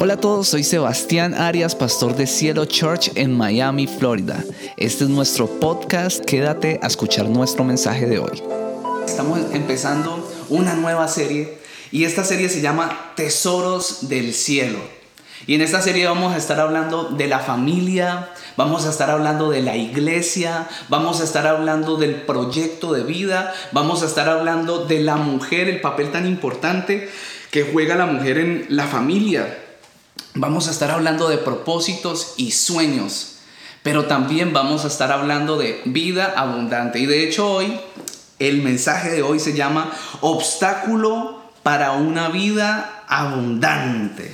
Hola 0.00 0.14
a 0.14 0.16
todos, 0.16 0.46
soy 0.46 0.62
Sebastián 0.62 1.34
Arias, 1.34 1.74
pastor 1.74 2.14
de 2.14 2.28
Cielo 2.28 2.66
Church 2.66 3.10
en 3.16 3.36
Miami, 3.36 3.88
Florida. 3.88 4.44
Este 4.76 5.02
es 5.02 5.10
nuestro 5.10 5.48
podcast, 5.58 6.24
quédate 6.24 6.78
a 6.84 6.86
escuchar 6.86 7.28
nuestro 7.28 7.64
mensaje 7.64 8.06
de 8.06 8.20
hoy. 8.20 8.40
Estamos 9.04 9.40
empezando 9.52 10.24
una 10.50 10.74
nueva 10.74 11.08
serie 11.08 11.58
y 11.90 12.04
esta 12.04 12.22
serie 12.22 12.48
se 12.48 12.60
llama 12.60 13.12
Tesoros 13.16 14.08
del 14.08 14.34
Cielo. 14.34 14.78
Y 15.48 15.56
en 15.56 15.62
esta 15.62 15.82
serie 15.82 16.06
vamos 16.06 16.32
a 16.32 16.36
estar 16.36 16.60
hablando 16.60 17.10
de 17.10 17.26
la 17.26 17.40
familia, 17.40 18.28
vamos 18.56 18.86
a 18.86 18.90
estar 18.90 19.10
hablando 19.10 19.50
de 19.50 19.62
la 19.62 19.76
iglesia, 19.76 20.68
vamos 20.88 21.20
a 21.20 21.24
estar 21.24 21.44
hablando 21.48 21.96
del 21.96 22.14
proyecto 22.22 22.92
de 22.92 23.02
vida, 23.02 23.52
vamos 23.72 24.04
a 24.04 24.06
estar 24.06 24.28
hablando 24.28 24.84
de 24.84 25.00
la 25.00 25.16
mujer, 25.16 25.68
el 25.68 25.80
papel 25.80 26.12
tan 26.12 26.24
importante 26.24 27.10
que 27.50 27.64
juega 27.64 27.96
la 27.96 28.06
mujer 28.06 28.38
en 28.38 28.66
la 28.68 28.86
familia. 28.86 29.64
Vamos 30.40 30.68
a 30.68 30.70
estar 30.70 30.92
hablando 30.92 31.28
de 31.28 31.36
propósitos 31.36 32.34
y 32.36 32.52
sueños, 32.52 33.38
pero 33.82 34.04
también 34.04 34.52
vamos 34.52 34.84
a 34.84 34.86
estar 34.86 35.10
hablando 35.10 35.58
de 35.58 35.82
vida 35.84 36.32
abundante. 36.36 37.00
Y 37.00 37.06
de 37.06 37.24
hecho 37.24 37.50
hoy, 37.50 37.80
el 38.38 38.62
mensaje 38.62 39.10
de 39.10 39.22
hoy 39.22 39.40
se 39.40 39.54
llama 39.54 39.92
Obstáculo 40.20 41.42
para 41.64 41.90
una 41.90 42.28
vida 42.28 43.02
abundante. 43.08 44.30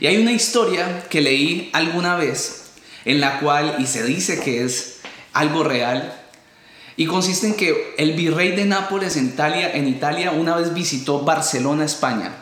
Y 0.00 0.06
hay 0.06 0.16
una 0.16 0.32
historia 0.32 1.04
que 1.10 1.20
leí 1.20 1.68
alguna 1.74 2.16
vez 2.16 2.70
en 3.04 3.20
la 3.20 3.38
cual, 3.38 3.76
y 3.80 3.84
se 3.84 4.04
dice 4.04 4.40
que 4.40 4.64
es 4.64 5.00
algo 5.34 5.62
real, 5.62 6.10
y 6.96 7.04
consiste 7.04 7.48
en 7.48 7.54
que 7.54 7.94
el 7.98 8.14
virrey 8.14 8.52
de 8.52 8.64
Nápoles 8.64 9.18
en 9.18 9.26
Italia, 9.26 9.72
en 9.74 9.88
Italia 9.88 10.30
una 10.30 10.56
vez 10.56 10.72
visitó 10.72 11.20
Barcelona, 11.20 11.84
España 11.84 12.32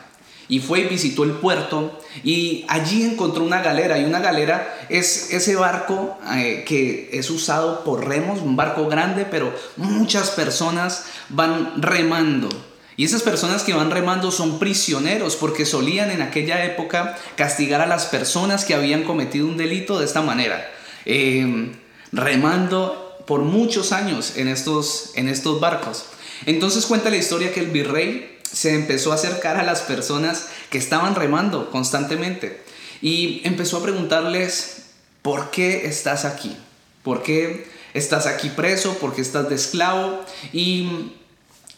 y 0.51 0.59
fue 0.59 0.81
y 0.81 0.83
visitó 0.83 1.23
el 1.23 1.31
puerto 1.31 1.97
y 2.25 2.65
allí 2.67 3.03
encontró 3.03 3.41
una 3.45 3.61
galera 3.61 3.97
y 3.97 4.03
una 4.03 4.19
galera 4.19 4.85
es 4.89 5.31
ese 5.31 5.55
barco 5.55 6.17
eh, 6.35 6.65
que 6.67 7.09
es 7.13 7.29
usado 7.29 7.85
por 7.85 8.05
remos, 8.05 8.41
un 8.41 8.57
barco 8.57 8.89
grande, 8.89 9.25
pero 9.25 9.55
muchas 9.77 10.31
personas 10.31 11.05
van 11.29 11.81
remando. 11.81 12.49
Y 12.97 13.05
esas 13.05 13.23
personas 13.23 13.63
que 13.63 13.73
van 13.73 13.91
remando 13.91 14.29
son 14.29 14.59
prisioneros 14.59 15.37
porque 15.37 15.65
solían 15.65 16.11
en 16.11 16.21
aquella 16.21 16.65
época 16.65 17.17
castigar 17.37 17.79
a 17.79 17.87
las 17.87 18.07
personas 18.07 18.65
que 18.65 18.75
habían 18.75 19.03
cometido 19.03 19.47
un 19.47 19.55
delito 19.55 19.99
de 19.99 20.05
esta 20.05 20.21
manera, 20.21 20.69
em, 21.05 21.71
remando 22.11 23.23
por 23.25 23.43
muchos 23.43 23.93
años 23.93 24.33
en 24.35 24.49
estos, 24.49 25.11
en 25.15 25.29
estos 25.29 25.61
barcos. 25.61 26.07
Entonces 26.45 26.85
cuenta 26.85 27.09
la 27.09 27.15
historia 27.15 27.53
que 27.53 27.61
el 27.61 27.67
virrey 27.67 28.30
se 28.51 28.73
empezó 28.73 29.11
a 29.11 29.15
acercar 29.15 29.57
a 29.57 29.63
las 29.63 29.81
personas 29.81 30.47
que 30.69 30.77
estaban 30.77 31.15
remando 31.15 31.71
constantemente 31.71 32.63
y 33.01 33.41
empezó 33.45 33.77
a 33.77 33.83
preguntarles, 33.83 34.83
¿por 35.21 35.51
qué 35.51 35.85
estás 35.87 36.25
aquí? 36.25 36.55
¿Por 37.03 37.23
qué 37.23 37.67
estás 37.93 38.27
aquí 38.27 38.49
preso? 38.49 38.97
¿Por 38.99 39.15
qué 39.15 39.21
estás 39.21 39.49
de 39.49 39.55
esclavo? 39.55 40.23
Y 40.53 41.13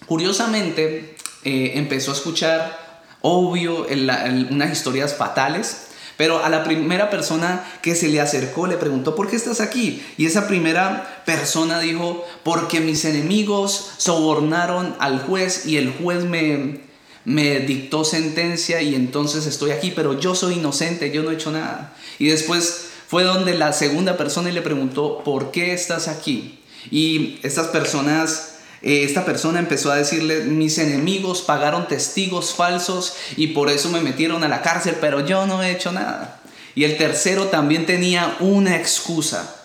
curiosamente 0.05 1.15
eh, 1.43 1.71
empezó 1.75 2.11
a 2.11 2.15
escuchar, 2.15 3.03
obvio, 3.21 3.87
unas 3.87 4.71
historias 4.71 5.15
fatales 5.15 5.87
pero 6.17 6.43
a 6.43 6.49
la 6.49 6.63
primera 6.63 7.09
persona 7.09 7.63
que 7.81 7.95
se 7.95 8.07
le 8.07 8.21
acercó 8.21 8.67
le 8.67 8.77
preguntó, 8.77 9.15
¿por 9.15 9.29
qué 9.29 9.35
estás 9.35 9.61
aquí? 9.61 10.03
Y 10.17 10.25
esa 10.25 10.47
primera 10.47 11.23
persona 11.25 11.79
dijo, 11.79 12.25
porque 12.43 12.79
mis 12.79 13.05
enemigos 13.05 13.91
sobornaron 13.97 14.95
al 14.99 15.19
juez 15.19 15.65
y 15.65 15.77
el 15.77 15.91
juez 15.91 16.23
me, 16.25 16.81
me 17.25 17.59
dictó 17.61 18.03
sentencia 18.03 18.81
y 18.81 18.95
entonces 18.95 19.45
estoy 19.45 19.71
aquí, 19.71 19.91
pero 19.95 20.19
yo 20.19 20.35
soy 20.35 20.55
inocente, 20.55 21.11
yo 21.11 21.23
no 21.23 21.31
he 21.31 21.35
hecho 21.35 21.51
nada. 21.51 21.95
Y 22.19 22.27
después 22.27 22.89
fue 23.07 23.23
donde 23.23 23.57
la 23.57 23.73
segunda 23.73 24.17
persona 24.17 24.51
le 24.51 24.61
preguntó, 24.61 25.23
¿por 25.23 25.51
qué 25.51 25.73
estás 25.73 26.07
aquí? 26.07 26.59
Y 26.91 27.39
estas 27.43 27.67
personas 27.67 28.52
eh, 28.83 29.05
esta 29.05 29.23
persona 29.23 29.59
empezó 29.59 29.91
a 29.91 29.95
decirle, 29.95 30.43
mis 30.43 30.77
enemigos 30.77 31.41
pagaron 31.41 31.87
testigos 31.87 32.53
falsos 32.53 33.15
y 33.37 33.47
por 33.47 33.69
eso 33.69 33.89
me 33.89 34.01
metieron 34.01 34.43
a 34.43 34.49
la 34.49 34.61
cárcel, 34.61 34.97
pero 34.99 35.25
yo 35.25 35.47
no 35.47 35.63
he 35.63 35.71
hecho 35.71 35.93
nada. 35.93 36.41
Y 36.75 36.83
el 36.83 36.97
tercero 36.97 37.45
también 37.45 37.85
tenía 37.85 38.35
una 38.41 38.75
excusa. 38.75 39.55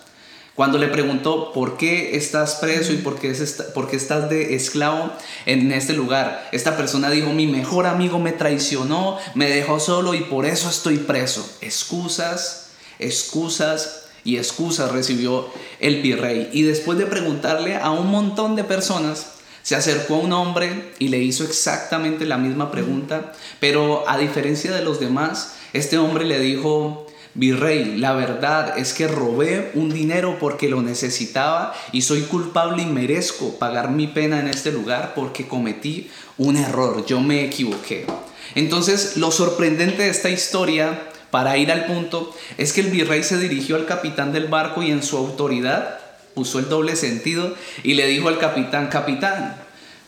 Cuando 0.54 0.78
le 0.78 0.88
preguntó 0.88 1.52
por 1.52 1.76
qué 1.76 2.16
estás 2.16 2.56
preso 2.56 2.92
y 2.92 2.96
por 2.96 3.18
qué, 3.18 3.32
por 3.74 3.88
qué 3.88 3.96
estás 3.96 4.28
de 4.28 4.54
esclavo 4.54 5.12
en 5.46 5.72
este 5.72 5.94
lugar, 5.94 6.48
esta 6.52 6.76
persona 6.76 7.10
dijo, 7.10 7.32
mi 7.32 7.46
mejor 7.46 7.86
amigo 7.86 8.18
me 8.20 8.32
traicionó, 8.32 9.18
me 9.34 9.48
dejó 9.48 9.80
solo 9.80 10.14
y 10.14 10.20
por 10.20 10.46
eso 10.46 10.68
estoy 10.68 10.98
preso. 10.98 11.48
Excusas, 11.60 12.70
excusas 12.98 14.07
y 14.24 14.36
excusas 14.36 14.92
recibió 14.92 15.48
el 15.80 16.02
virrey. 16.02 16.50
Y 16.52 16.62
después 16.62 16.98
de 16.98 17.06
preguntarle 17.06 17.76
a 17.76 17.90
un 17.90 18.10
montón 18.10 18.56
de 18.56 18.64
personas, 18.64 19.38
se 19.62 19.76
acercó 19.76 20.14
a 20.14 20.20
un 20.20 20.32
hombre 20.32 20.92
y 20.98 21.08
le 21.08 21.18
hizo 21.18 21.44
exactamente 21.44 22.24
la 22.24 22.38
misma 22.38 22.70
pregunta, 22.70 23.32
pero 23.60 24.08
a 24.08 24.16
diferencia 24.16 24.72
de 24.72 24.82
los 24.82 25.00
demás, 25.00 25.56
este 25.72 25.98
hombre 25.98 26.24
le 26.24 26.40
dijo, 26.40 27.06
Virrey, 27.34 27.96
la 27.98 28.14
verdad 28.14 28.78
es 28.78 28.94
que 28.94 29.06
robé 29.06 29.70
un 29.74 29.90
dinero 29.90 30.38
porque 30.40 30.68
lo 30.68 30.82
necesitaba 30.82 31.74
y 31.92 32.02
soy 32.02 32.22
culpable 32.22 32.82
y 32.82 32.86
merezco 32.86 33.58
pagar 33.58 33.90
mi 33.90 34.06
pena 34.06 34.40
en 34.40 34.48
este 34.48 34.72
lugar 34.72 35.12
porque 35.14 35.46
cometí 35.46 36.10
un 36.36 36.56
error, 36.56 37.04
yo 37.06 37.20
me 37.20 37.44
equivoqué. 37.44 38.06
Entonces, 38.54 39.16
lo 39.18 39.30
sorprendente 39.30 40.04
de 40.04 40.08
esta 40.08 40.30
historia 40.30 41.10
para 41.30 41.56
ir 41.56 41.70
al 41.70 41.86
punto, 41.86 42.34
es 42.56 42.72
que 42.72 42.80
el 42.80 42.90
virrey 42.90 43.22
se 43.22 43.38
dirigió 43.38 43.76
al 43.76 43.86
capitán 43.86 44.32
del 44.32 44.48
barco 44.48 44.82
y 44.82 44.90
en 44.90 45.02
su 45.02 45.16
autoridad 45.16 46.00
puso 46.34 46.58
el 46.58 46.68
doble 46.68 46.94
sentido 46.94 47.54
y 47.82 47.94
le 47.94 48.06
dijo 48.06 48.28
al 48.28 48.38
capitán, 48.38 48.88
capitán, 48.88 49.56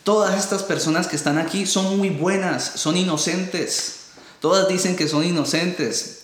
todas 0.03 0.39
estas 0.39 0.63
personas 0.63 1.07
que 1.07 1.15
están 1.15 1.37
aquí 1.37 1.65
son 1.65 1.97
muy 1.97 2.09
buenas, 2.09 2.63
son 2.75 2.95
inocentes, 2.95 4.05
todas 4.39 4.67
dicen 4.67 4.95
que 4.95 5.07
son 5.07 5.25
inocentes, 5.25 6.20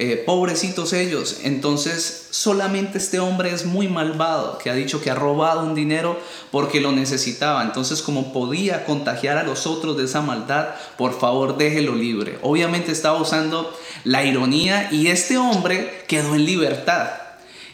eh, 0.00 0.22
pobrecitos 0.24 0.92
ellos. 0.92 1.38
Entonces 1.42 2.28
solamente 2.30 2.98
este 2.98 3.18
hombre 3.18 3.52
es 3.52 3.64
muy 3.64 3.88
malvado, 3.88 4.56
que 4.58 4.70
ha 4.70 4.74
dicho 4.74 5.00
que 5.02 5.10
ha 5.10 5.16
robado 5.16 5.64
un 5.64 5.74
dinero 5.74 6.16
porque 6.52 6.80
lo 6.80 6.92
necesitaba. 6.92 7.64
Entonces 7.64 8.00
como 8.00 8.32
podía 8.32 8.84
contagiar 8.84 9.38
a 9.38 9.42
los 9.42 9.66
otros 9.66 9.96
de 9.96 10.04
esa 10.04 10.20
maldad, 10.20 10.68
por 10.96 11.18
favor 11.18 11.58
déjelo 11.58 11.96
libre. 11.96 12.38
Obviamente 12.42 12.92
estaba 12.92 13.20
usando 13.20 13.76
la 14.04 14.24
ironía 14.24 14.88
y 14.92 15.08
este 15.08 15.36
hombre 15.36 16.04
quedó 16.06 16.36
en 16.36 16.46
libertad. 16.46 17.08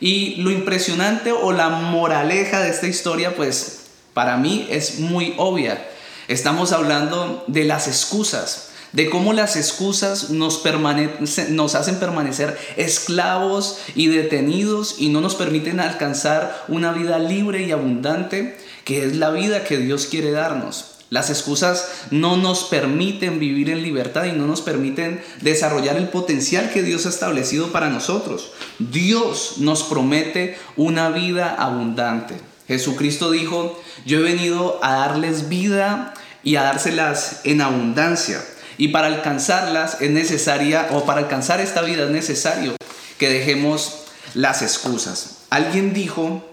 Y 0.01 0.37
lo 0.37 0.51
impresionante 0.51 1.31
o 1.31 1.53
la 1.53 1.69
moraleja 1.69 2.63
de 2.63 2.71
esta 2.71 2.87
historia, 2.87 3.37
pues 3.37 3.81
para 4.15 4.39
mí 4.39 4.67
es 4.71 4.99
muy 4.99 5.35
obvia. 5.37 5.87
Estamos 6.27 6.73
hablando 6.73 7.45
de 7.49 7.65
las 7.65 7.87
excusas 7.87 8.71
de 8.95 9.11
cómo 9.11 9.33
las 9.33 9.57
excusas 9.57 10.31
nos, 10.31 10.65
hacen 11.75 11.97
permanecer 11.97 12.57
esclavos 12.77 13.79
y 13.97 14.07
detenidos 14.07 14.97
y 14.99 15.09
no 15.09 15.21
nos 15.21 15.35
permiten 15.35 15.81
alcanzar 15.81 16.65
una 16.69 16.93
vida 16.93 17.19
libre 17.19 17.65
y 17.65 17.73
abundante, 17.73 18.57
que 18.85 19.05
es 19.05 19.17
la 19.17 19.31
vida 19.31 19.65
que 19.65 19.79
Dios 19.79 20.07
quiere 20.07 20.31
darnos. 20.31 20.93
Las 21.11 21.29
excusas 21.29 21.89
no 22.13 22.37
nos 22.37 22.65
permiten 22.65 23.41
vivir 23.41 23.69
en 23.69 23.83
libertad 23.83 24.25
y 24.27 24.33
no 24.33 24.47
nos 24.47 24.63
permiten 24.63 25.21
desarrollar 25.43 25.97
el 25.97 26.09
potencial 26.09 26.71
que 26.71 26.83
Dios 26.83 27.07
ha 27.07 27.11
establecido 27.11 27.73
para 27.73 27.91
nosotros. 27.91 28.53
Dios 28.79 29.55
nos 29.59 29.83
promete 29.83 30.57
una 30.77 31.11
vida 31.11 31.55
abundante. 31.55 32.37
Jesucristo 32.69 33.33
dijo, 33.33 33.81
yo 34.07 34.21
he 34.21 34.23
venido 34.23 34.79
a 34.83 34.95
darles 34.95 35.49
vida 35.49 36.15
y 36.45 36.57
a 36.57 36.63
dárselas 36.63 37.41
en 37.45 37.61
abundancia. 37.61 38.41
Y 38.79 38.89
para 38.89 39.07
alcanzarlas 39.07 40.01
es 40.01 40.11
necesaria, 40.11 40.89
o 40.93 41.05
para 41.05 41.21
alcanzar 41.21 41.61
esta 41.61 41.83
vida 41.83 42.05
es 42.05 42.11
necesario 42.11 42.77
que 43.19 43.29
dejemos 43.29 44.01
las 44.35 44.63
excusas. 44.63 45.39
Alguien 45.51 45.93
dijo 45.93 46.45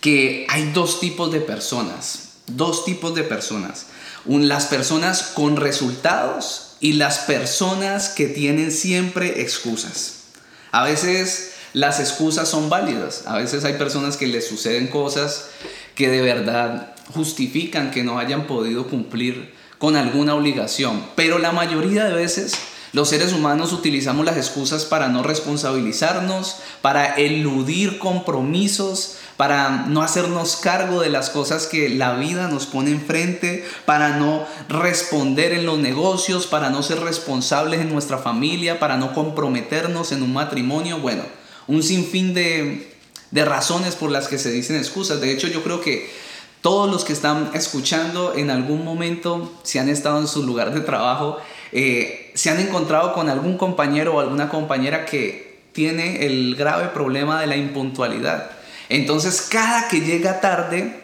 que 0.00 0.46
hay 0.48 0.70
dos 0.72 1.00
tipos 1.00 1.32
de 1.32 1.40
personas, 1.40 2.34
dos 2.46 2.84
tipos 2.84 3.14
de 3.14 3.24
personas. 3.24 3.86
las 4.26 4.66
personas 4.66 5.22
con 5.34 5.56
resultados 5.56 6.76
y 6.80 6.94
las 6.94 7.18
personas 7.20 8.08
que 8.08 8.26
tienen 8.26 8.70
siempre 8.70 9.42
excusas. 9.42 10.24
A 10.72 10.84
veces 10.84 11.52
las 11.72 12.00
excusas 12.00 12.48
son 12.48 12.70
válidas, 12.70 13.24
a 13.26 13.36
veces 13.36 13.64
hay 13.64 13.74
personas 13.74 14.16
que 14.16 14.26
les 14.26 14.46
suceden 14.46 14.88
cosas 14.88 15.46
que 15.94 16.08
de 16.08 16.20
verdad 16.20 16.94
justifican 17.14 17.90
que 17.90 18.02
no 18.02 18.18
hayan 18.18 18.46
podido 18.46 18.88
cumplir 18.88 19.54
con 19.84 19.96
alguna 19.96 20.34
obligación, 20.34 21.04
pero 21.14 21.38
la 21.38 21.52
mayoría 21.52 22.04
de 22.04 22.14
veces 22.14 22.54
los 22.94 23.10
seres 23.10 23.34
humanos 23.34 23.74
utilizamos 23.74 24.24
las 24.24 24.38
excusas 24.38 24.86
para 24.86 25.08
no 25.08 25.22
responsabilizarnos, 25.22 26.56
para 26.80 27.16
eludir 27.16 27.98
compromisos, 27.98 29.16
para 29.36 29.84
no 29.86 30.00
hacernos 30.00 30.56
cargo 30.56 31.02
de 31.02 31.10
las 31.10 31.28
cosas 31.28 31.66
que 31.66 31.90
la 31.90 32.14
vida 32.14 32.48
nos 32.48 32.64
pone 32.64 32.92
enfrente, 32.92 33.62
para 33.84 34.16
no 34.16 34.46
responder 34.70 35.52
en 35.52 35.66
los 35.66 35.78
negocios, 35.78 36.46
para 36.46 36.70
no 36.70 36.82
ser 36.82 37.00
responsables 37.00 37.82
en 37.82 37.92
nuestra 37.92 38.16
familia, 38.16 38.80
para 38.80 38.96
no 38.96 39.12
comprometernos 39.12 40.12
en 40.12 40.22
un 40.22 40.32
matrimonio. 40.32 40.98
Bueno, 41.00 41.24
un 41.66 41.82
sinfín 41.82 42.32
de, 42.32 42.96
de 43.32 43.44
razones 43.44 43.96
por 43.96 44.10
las 44.10 44.28
que 44.28 44.38
se 44.38 44.50
dicen 44.50 44.76
excusas. 44.76 45.20
De 45.20 45.30
hecho, 45.30 45.48
yo 45.48 45.62
creo 45.62 45.82
que 45.82 46.23
todos 46.64 46.90
los 46.90 47.04
que 47.04 47.12
están 47.12 47.50
escuchando 47.52 48.32
en 48.34 48.50
algún 48.50 48.86
momento, 48.86 49.52
si 49.64 49.78
han 49.78 49.90
estado 49.90 50.18
en 50.18 50.26
su 50.26 50.44
lugar 50.44 50.72
de 50.72 50.80
trabajo, 50.80 51.36
eh, 51.72 52.32
se 52.34 52.48
han 52.48 52.58
encontrado 52.58 53.12
con 53.12 53.28
algún 53.28 53.58
compañero 53.58 54.14
o 54.14 54.20
alguna 54.20 54.48
compañera 54.48 55.04
que 55.04 55.58
tiene 55.72 56.24
el 56.24 56.56
grave 56.56 56.86
problema 56.86 57.38
de 57.38 57.48
la 57.48 57.56
impuntualidad. 57.56 58.50
Entonces, 58.88 59.42
cada 59.42 59.88
que 59.88 60.00
llega 60.00 60.40
tarde, 60.40 61.02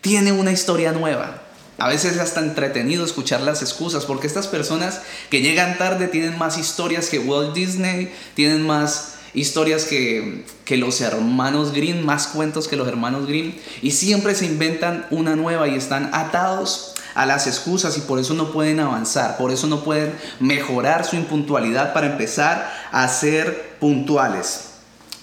tiene 0.00 0.32
una 0.32 0.50
historia 0.50 0.90
nueva. 0.90 1.42
A 1.78 1.86
veces 1.86 2.14
es 2.14 2.18
hasta 2.18 2.40
entretenido 2.40 3.04
escuchar 3.04 3.40
las 3.42 3.62
excusas, 3.62 4.04
porque 4.04 4.26
estas 4.26 4.48
personas 4.48 5.02
que 5.30 5.42
llegan 5.42 5.78
tarde 5.78 6.08
tienen 6.08 6.36
más 6.38 6.58
historias 6.58 7.08
que 7.08 7.20
Walt 7.20 7.54
Disney, 7.54 8.12
tienen 8.34 8.66
más 8.66 9.17
historias 9.34 9.84
que, 9.84 10.44
que 10.64 10.76
los 10.76 11.00
hermanos 11.00 11.72
Grimm, 11.72 12.04
más 12.04 12.28
cuentos 12.28 12.68
que 12.68 12.76
los 12.76 12.88
hermanos 12.88 13.26
Grimm, 13.26 13.54
y 13.82 13.92
siempre 13.92 14.34
se 14.34 14.46
inventan 14.46 15.06
una 15.10 15.36
nueva 15.36 15.68
y 15.68 15.74
están 15.74 16.10
atados 16.12 16.94
a 17.14 17.26
las 17.26 17.46
excusas 17.46 17.96
y 17.98 18.02
por 18.02 18.18
eso 18.18 18.34
no 18.34 18.52
pueden 18.52 18.78
avanzar, 18.78 19.36
por 19.38 19.50
eso 19.50 19.66
no 19.66 19.82
pueden 19.82 20.14
mejorar 20.38 21.04
su 21.04 21.16
impuntualidad 21.16 21.92
para 21.92 22.06
empezar 22.06 22.72
a 22.92 23.08
ser 23.08 23.76
puntuales. 23.80 24.66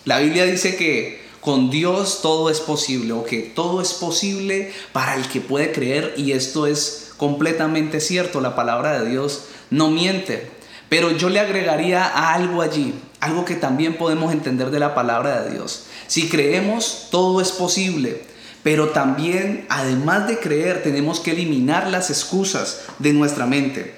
La 0.04 0.20
Biblia 0.20 0.46
dice 0.46 0.76
que 0.76 1.24
con 1.40 1.70
Dios 1.70 2.20
todo 2.22 2.50
es 2.50 2.60
posible 2.60 3.14
o 3.14 3.24
que 3.24 3.40
todo 3.40 3.82
es 3.82 3.94
posible 3.94 4.74
para 4.92 5.16
el 5.16 5.28
que 5.28 5.42
puede 5.42 5.72
creer 5.72 6.16
y 6.18 6.32
esto 6.32 6.68
es 6.68 7.14
completamente 7.18 8.02
cierto. 8.02 8.42
La 8.42 8.56
palabra 8.56 9.00
de 9.00 9.10
Dios 9.10 9.46
no 9.70 9.90
miente. 9.90 10.52
Pero 10.90 11.12
yo 11.12 11.30
le 11.30 11.40
agregaría 11.40 12.34
algo 12.34 12.62
allí, 12.62 12.94
algo 13.20 13.46
que 13.46 13.56
también 13.56 13.98
podemos 13.98 14.32
entender 14.32 14.70
de 14.70 14.80
la 14.80 14.94
palabra 14.94 15.42
de 15.42 15.54
Dios. 15.54 15.86
Si 16.08 16.30
creemos, 16.30 17.08
todo 17.12 17.42
es 17.42 17.52
posible. 17.52 18.22
Pero 18.64 18.90
también, 18.90 19.66
además 19.70 20.28
de 20.28 20.40
creer, 20.40 20.82
tenemos 20.82 21.20
que 21.20 21.32
eliminar 21.32 21.88
las 21.88 22.10
excusas 22.10 22.82
de 22.98 23.14
nuestra 23.14 23.46
mente. 23.46 23.94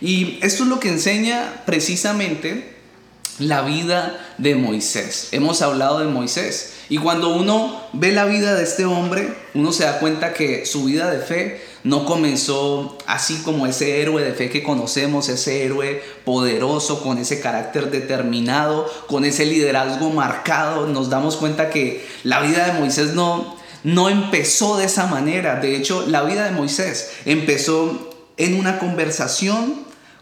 Y 0.00 0.38
esto 0.42 0.62
es 0.62 0.68
lo 0.68 0.78
que 0.78 0.90
enseña 0.90 1.62
precisamente 1.66 2.76
la 3.38 3.62
vida 3.62 4.18
de 4.38 4.54
Moisés. 4.54 5.28
Hemos 5.32 5.62
hablado 5.62 5.98
de 5.98 6.06
Moisés. 6.06 6.74
Y 6.88 6.98
cuando 6.98 7.34
uno 7.34 7.82
ve 7.92 8.12
la 8.12 8.24
vida 8.24 8.54
de 8.54 8.64
este 8.64 8.84
hombre, 8.84 9.34
uno 9.54 9.72
se 9.72 9.84
da 9.84 9.98
cuenta 9.98 10.32
que 10.34 10.66
su 10.66 10.84
vida 10.84 11.10
de 11.10 11.18
fe 11.18 11.60
no 11.84 12.04
comenzó 12.04 12.96
así 13.06 13.42
como 13.42 13.66
ese 13.66 14.00
héroe 14.00 14.22
de 14.22 14.34
fe 14.34 14.50
que 14.50 14.62
conocemos, 14.62 15.28
ese 15.28 15.64
héroe 15.64 16.02
poderoso, 16.24 17.02
con 17.02 17.18
ese 17.18 17.40
carácter 17.40 17.90
determinado, 17.90 18.88
con 19.08 19.24
ese 19.24 19.46
liderazgo 19.46 20.10
marcado. 20.10 20.86
Nos 20.86 21.10
damos 21.10 21.36
cuenta 21.36 21.70
que 21.70 22.06
la 22.22 22.40
vida 22.40 22.66
de 22.66 22.78
Moisés 22.78 23.14
no, 23.14 23.56
no 23.82 24.08
empezó 24.08 24.76
de 24.76 24.84
esa 24.84 25.06
manera. 25.06 25.56
De 25.56 25.76
hecho, 25.76 26.04
la 26.06 26.22
vida 26.22 26.44
de 26.44 26.52
Moisés 26.52 27.10
empezó 27.24 28.12
en 28.36 28.58
una 28.58 28.78
conversación 28.78 29.74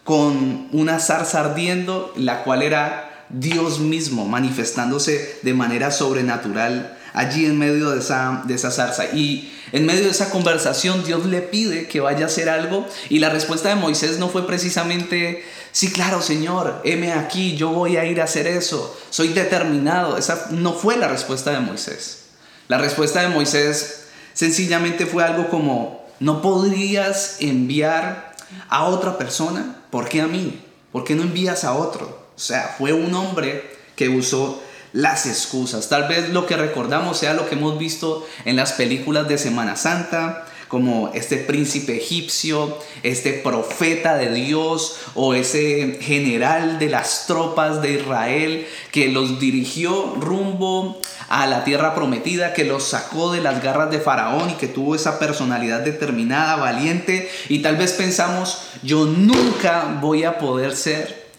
con 0.05 0.69
una 0.73 0.99
zarza 0.99 1.41
ardiendo, 1.41 2.13
la 2.17 2.43
cual 2.43 2.63
era 2.63 3.27
Dios 3.29 3.81
mismo 3.81 4.25
manifestándose 4.25 5.39
de 5.43 5.55
manera 5.55 5.91
sobrenatural 5.91 6.97
allí 7.13 7.47
en 7.47 7.59
medio 7.59 7.91
de 7.91 8.01
esa, 8.01 8.43
de 8.45 8.55
esa 8.55 8.71
zarza. 8.71 9.07
Y 9.07 9.53
en 9.73 9.87
medio 9.87 10.05
de 10.05 10.11
esa 10.11 10.31
conversación 10.31 11.05
Dios 11.05 11.27
le 11.27 11.41
pide 11.41 11.87
que 11.87 12.01
vaya 12.01 12.25
a 12.25 12.29
hacer 12.29 12.49
algo 12.49 12.87
y 13.09 13.19
la 13.19 13.31
respuesta 13.31 13.69
de 13.69 13.77
Moisés 13.77 14.19
no 14.19 14.29
fue 14.29 14.47
precisamente, 14.47 15.45
sí, 15.73 15.91
claro, 15.91 16.23
Señor, 16.23 16.81
heme 16.85 17.13
aquí, 17.13 17.57
yo 17.57 17.71
voy 17.71 17.97
a 17.97 18.05
ir 18.05 18.21
a 18.21 18.25
hacer 18.25 18.47
eso, 18.47 18.97
soy 19.11 19.29
determinado. 19.29 20.17
Esa 20.17 20.49
no 20.51 20.73
fue 20.73 20.97
la 20.97 21.09
respuesta 21.09 21.53
de 21.53 21.61
Moisés. 21.61 22.25
La 22.69 22.79
respuesta 22.79 23.23
de 23.23 23.29
Moisés 23.29 24.07
sencillamente 24.33 25.07
fue 25.07 25.25
algo 25.25 25.49
como, 25.49 26.07
no 26.21 26.43
podrías 26.43 27.37
enviar 27.41 28.35
a 28.69 28.85
otra 28.85 29.19
persona, 29.19 29.77
¿por 29.91 30.09
qué 30.09 30.21
a 30.21 30.27
mí? 30.27 30.61
¿Por 30.93 31.05
qué 31.05 31.15
no 31.15 31.23
envías 31.23 31.65
a 31.65 31.75
otro? 31.75 32.07
O 32.37 32.39
sea, 32.39 32.75
fue 32.79 32.93
un 32.93 33.15
hombre 33.15 33.71
que 33.97 34.09
usó 34.09 34.63
las 34.93 35.27
excusas. 35.27 35.89
Tal 35.89 36.09
vez 36.09 36.31
lo 36.31 36.47
que 36.47 36.57
recordamos 36.57 37.19
sea 37.19 37.35
lo 37.35 37.49
que 37.49 37.55
hemos 37.55 37.79
visto 37.79 38.27
en 38.45 38.57
las 38.57 38.73
películas 38.73 39.29
de 39.29 39.39
Semana 39.39 39.77
Santa, 39.77 40.47
como 40.71 41.11
este 41.15 41.37
príncipe 41.37 41.97
egipcio, 41.97 42.79
este 43.03 43.33
profeta 43.33 44.17
de 44.17 44.33
Dios 44.33 44.99
o 45.15 45.35
ese 45.35 45.99
general 46.01 46.79
de 46.79 46.89
las 46.89 47.27
tropas 47.27 47.83
de 47.83 47.95
Israel 47.95 48.69
que 48.93 49.09
los 49.09 49.41
dirigió 49.41 50.15
rumbo 50.21 51.01
a 51.29 51.49
la 51.49 51.65
tierra 51.65 51.97
prometida, 51.97 52.53
que 52.53 52.65
los 52.65 52.85
sacó 52.85 53.33
de 53.33 53.41
las 53.41 53.61
garras 53.65 53.91
de 53.91 53.99
Faraón 53.99 54.51
y 54.51 54.55
que 54.55 54.69
tuvo 54.69 54.95
esa 54.95 55.19
personalidad 55.19 55.81
determinada, 55.81 56.55
valiente. 56.55 57.29
Y 57.49 57.63
tal 57.63 57.77
vez 57.77 57.93
pensamos, 57.95 58.63
yo 58.85 59.07
nunca 59.07 59.99
voy 60.01 60.23
a 60.23 60.39
poder 60.39 60.77
ser 60.77 61.31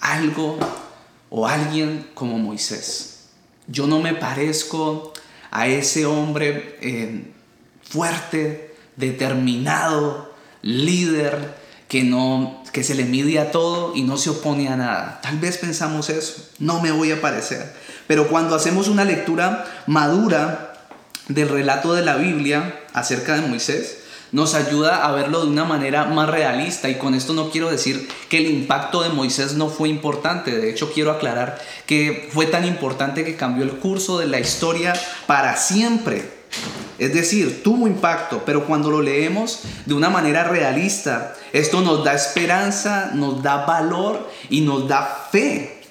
algo 0.00 0.58
o 1.30 1.46
alguien 1.46 2.08
como 2.14 2.38
Moisés. 2.38 3.26
Yo 3.66 3.86
no 3.86 4.00
me 4.00 4.14
parezco 4.14 5.12
a 5.50 5.66
ese 5.66 6.06
hombre 6.06 6.78
eh, 6.80 7.32
fuerte, 7.82 8.74
determinado, 8.96 10.34
líder, 10.62 11.54
que, 11.88 12.02
no, 12.02 12.62
que 12.72 12.82
se 12.82 12.94
le 12.94 13.04
mide 13.04 13.38
a 13.38 13.50
todo 13.50 13.94
y 13.94 14.02
no 14.02 14.16
se 14.16 14.30
opone 14.30 14.68
a 14.68 14.76
nada. 14.76 15.20
Tal 15.22 15.38
vez 15.38 15.58
pensamos 15.58 16.10
eso, 16.10 16.50
no 16.58 16.80
me 16.80 16.90
voy 16.90 17.12
a 17.12 17.20
parecer. 17.20 17.72
Pero 18.06 18.28
cuando 18.28 18.54
hacemos 18.54 18.88
una 18.88 19.04
lectura 19.04 19.64
madura 19.86 20.74
del 21.28 21.48
relato 21.48 21.94
de 21.94 22.04
la 22.04 22.16
Biblia 22.16 22.80
acerca 22.92 23.34
de 23.34 23.46
Moisés, 23.46 23.98
nos 24.36 24.52
ayuda 24.52 25.06
a 25.06 25.12
verlo 25.12 25.40
de 25.40 25.50
una 25.50 25.64
manera 25.64 26.04
más 26.04 26.28
realista 26.28 26.90
y 26.90 26.96
con 26.96 27.14
esto 27.14 27.32
no 27.32 27.48
quiero 27.48 27.70
decir 27.70 28.06
que 28.28 28.36
el 28.36 28.50
impacto 28.50 29.02
de 29.02 29.08
Moisés 29.08 29.54
no 29.54 29.70
fue 29.70 29.88
importante, 29.88 30.50
de 30.50 30.68
hecho 30.68 30.92
quiero 30.92 31.10
aclarar 31.10 31.58
que 31.86 32.28
fue 32.30 32.44
tan 32.44 32.66
importante 32.66 33.24
que 33.24 33.34
cambió 33.34 33.64
el 33.64 33.78
curso 33.78 34.18
de 34.18 34.26
la 34.26 34.38
historia 34.38 34.92
para 35.26 35.56
siempre. 35.56 36.30
Es 36.98 37.14
decir, 37.14 37.62
tuvo 37.62 37.88
impacto, 37.88 38.42
pero 38.44 38.66
cuando 38.66 38.90
lo 38.90 39.00
leemos 39.00 39.60
de 39.86 39.94
una 39.94 40.10
manera 40.10 40.44
realista, 40.44 41.34
esto 41.54 41.80
nos 41.80 42.04
da 42.04 42.12
esperanza, 42.12 43.12
nos 43.14 43.42
da 43.42 43.64
valor 43.64 44.28
y 44.50 44.60
nos 44.60 44.86
da 44.86 45.28
fe, 45.32 45.82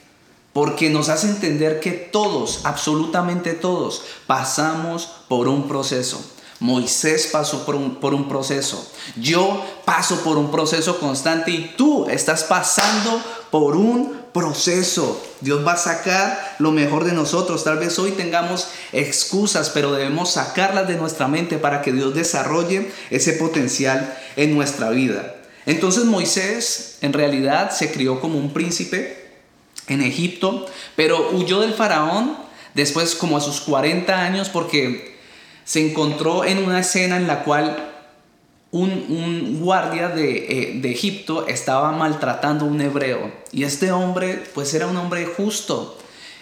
porque 0.53 0.91
nos 0.91 1.09
hace 1.09 1.29
entender 1.29 1.79
que 1.79 1.93
todos, 1.93 2.61
absolutamente 2.63 3.53
todos, 3.53 4.03
pasamos 4.27 5.09
por 5.27 5.47
un 5.47 5.67
proceso. 5.67 6.34
Moisés 6.59 7.29
pasó 7.31 7.65
por 7.65 7.75
un, 7.75 8.29
proceso. 8.29 8.89
Yo 9.17 9.63
paso 9.83 10.21
por 10.23 10.37
un 10.37 10.51
proceso 10.51 10.99
constante 10.99 11.51
y 11.51 11.73
tú 11.75 12.07
estás 12.07 12.45
pasando 12.45 13.21
por 13.51 13.75
un 13.75 14.21
proceso. 14.33 15.21
Dios 15.41 15.65
va 15.67 15.73
a 15.73 15.77
sacar 15.77 16.55
lo 16.59 16.71
mejor 16.71 17.03
de 17.03 17.11
nosotros. 17.11 17.63
Tal 17.65 17.77
vez 17.77 17.99
hoy 17.99 18.11
tengamos 18.11 18.69
excusas, 18.93 19.69
pero 19.69 19.91
debemos 19.91 20.31
sacarlas 20.31 20.87
de 20.87 20.95
nuestra 20.95 21.27
mente 21.27 21.57
para 21.57 21.81
que 21.81 21.91
Dios 21.91 22.15
desarrolle 22.15 22.91
ese 23.09 23.33
potencial 23.33 24.17
en 24.37 24.55
nuestra 24.55 24.89
vida. 24.91 25.35
Entonces 25.65 26.05
Moisés 26.05 26.99
en 27.01 27.11
realidad 27.11 27.71
se 27.71 27.91
crió 27.91 28.21
como 28.21 28.37
un 28.37 28.53
príncipe 28.53 29.25
en 29.87 30.01
Egipto, 30.01 30.65
pero 30.95 31.31
huyó 31.31 31.59
del 31.59 31.73
faraón 31.73 32.37
después 32.75 33.15
como 33.15 33.37
a 33.37 33.41
sus 33.41 33.61
40 33.61 34.21
años 34.21 34.49
porque 34.49 35.14
se 35.65 35.89
encontró 35.89 36.45
en 36.45 36.59
una 36.59 36.79
escena 36.79 37.17
en 37.17 37.27
la 37.27 37.43
cual 37.43 37.91
un, 38.71 39.59
guardia 39.59 40.13
eh, 40.15 40.79
de, 40.81 40.91
Egipto 40.91 41.47
estaba 41.47 41.91
maltratando 41.91 42.65
a 42.65 42.67
un 42.67 42.81
hebreo. 42.81 43.31
Y 43.51 43.63
este 43.63 43.91
hombre, 43.91 44.43
pues 44.53 44.73
era 44.73 44.87
un 44.87 44.95
hombre 44.97 45.25
justo, 45.25 45.97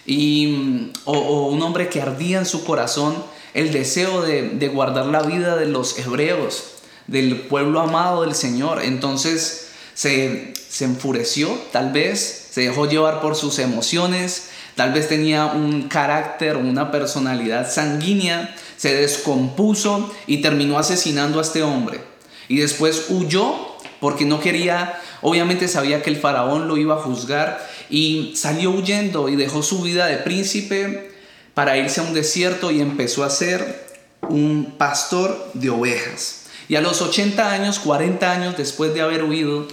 y, 0.06 0.92
o, 1.06 1.48
un 1.48 1.62
hombre 1.62 1.90
que 1.90 2.02
ardía 2.02 2.40
en 2.40 2.46
su 2.46 2.66
corazón 2.66 3.16
el 3.54 3.72
deseo 3.72 4.22
de, 4.22 4.68
guardar 4.68 5.06
la 5.06 5.22
vida 5.22 5.56
de 5.56 5.68
los 5.68 5.98
hebreos, 5.98 6.72
del 7.08 7.42
pueblo 7.42 7.80
amado 7.80 8.24
del 8.24 8.36
Señor. 8.36 8.82
Entonces 8.84 9.70
se, 9.94 10.54
se 10.56 10.86
enfureció, 10.86 11.50
tal 11.72 11.92
vez, 11.92 12.48
se 12.52 12.62
dejó 12.62 12.88
llevar 12.88 13.22
por 13.22 13.36
sus 13.36 13.60
emociones, 13.60 14.50
tal 14.76 14.92
vez 14.92 15.08
tenía 15.08 15.46
un 15.46 15.84
carácter 15.84 16.56
o 16.56 16.60
una 16.60 16.92
personalidad 16.92 17.72
sanguínea 17.72 18.56
se 18.84 18.96
descompuso 18.96 20.14
y 20.28 20.42
terminó 20.42 20.78
asesinando 20.78 21.40
a 21.40 21.42
este 21.42 21.64
hombre. 21.64 22.02
Y 22.50 22.58
después 22.58 23.06
huyó 23.08 23.56
porque 24.02 24.26
no 24.26 24.42
quería, 24.42 25.00
obviamente 25.22 25.70
sabía 25.70 26.02
que 26.02 26.10
el 26.10 26.18
faraón 26.18 26.68
lo 26.68 26.76
iba 26.76 26.96
a 26.96 27.02
juzgar 27.02 27.66
y 27.90 28.34
salió 28.36 28.72
huyendo 28.72 29.30
y 29.30 29.38
dejó 29.38 29.64
su 29.64 29.82
vida 29.84 30.08
de 30.08 30.18
príncipe 30.18 31.14
para 31.54 31.78
irse 31.78 32.02
a 32.02 32.04
un 32.04 32.14
desierto 32.14 32.72
y 32.72 32.82
empezó 32.82 33.24
a 33.24 33.30
ser 33.30 33.86
un 34.24 34.76
pastor 34.78 35.52
de 35.54 35.70
ovejas. 35.70 36.48
Y 36.68 36.76
a 36.76 36.82
los 36.82 37.02
80 37.02 37.54
años, 37.54 37.80
40 37.80 38.30
años 38.30 38.58
después 38.58 38.94
de 38.94 39.00
haber 39.00 39.24
huido, 39.24 39.66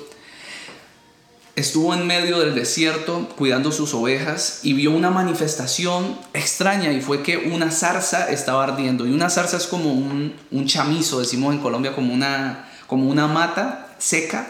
estuvo 1.56 1.94
en 1.94 2.06
medio 2.06 2.38
del 2.38 2.54
desierto 2.54 3.28
cuidando 3.36 3.72
sus 3.72 3.92
ovejas 3.94 4.60
y 4.62 4.72
vio 4.72 4.92
una 4.92 5.10
manifestación 5.10 6.18
extraña 6.32 6.92
y 6.92 7.00
fue 7.00 7.22
que 7.22 7.36
una 7.36 7.70
zarza 7.70 8.30
estaba 8.30 8.64
ardiendo. 8.64 9.06
Y 9.06 9.12
una 9.12 9.30
zarza 9.30 9.56
es 9.56 9.66
como 9.66 9.92
un, 9.92 10.34
chamizo, 10.66 11.20
decimos 11.20 11.54
en 11.54 11.60
Colombia, 11.60 11.94
como 11.94 12.12
una, 12.12 12.68
como 12.86 13.08
una 13.08 13.26
mata 13.26 13.94
seca. 13.98 14.48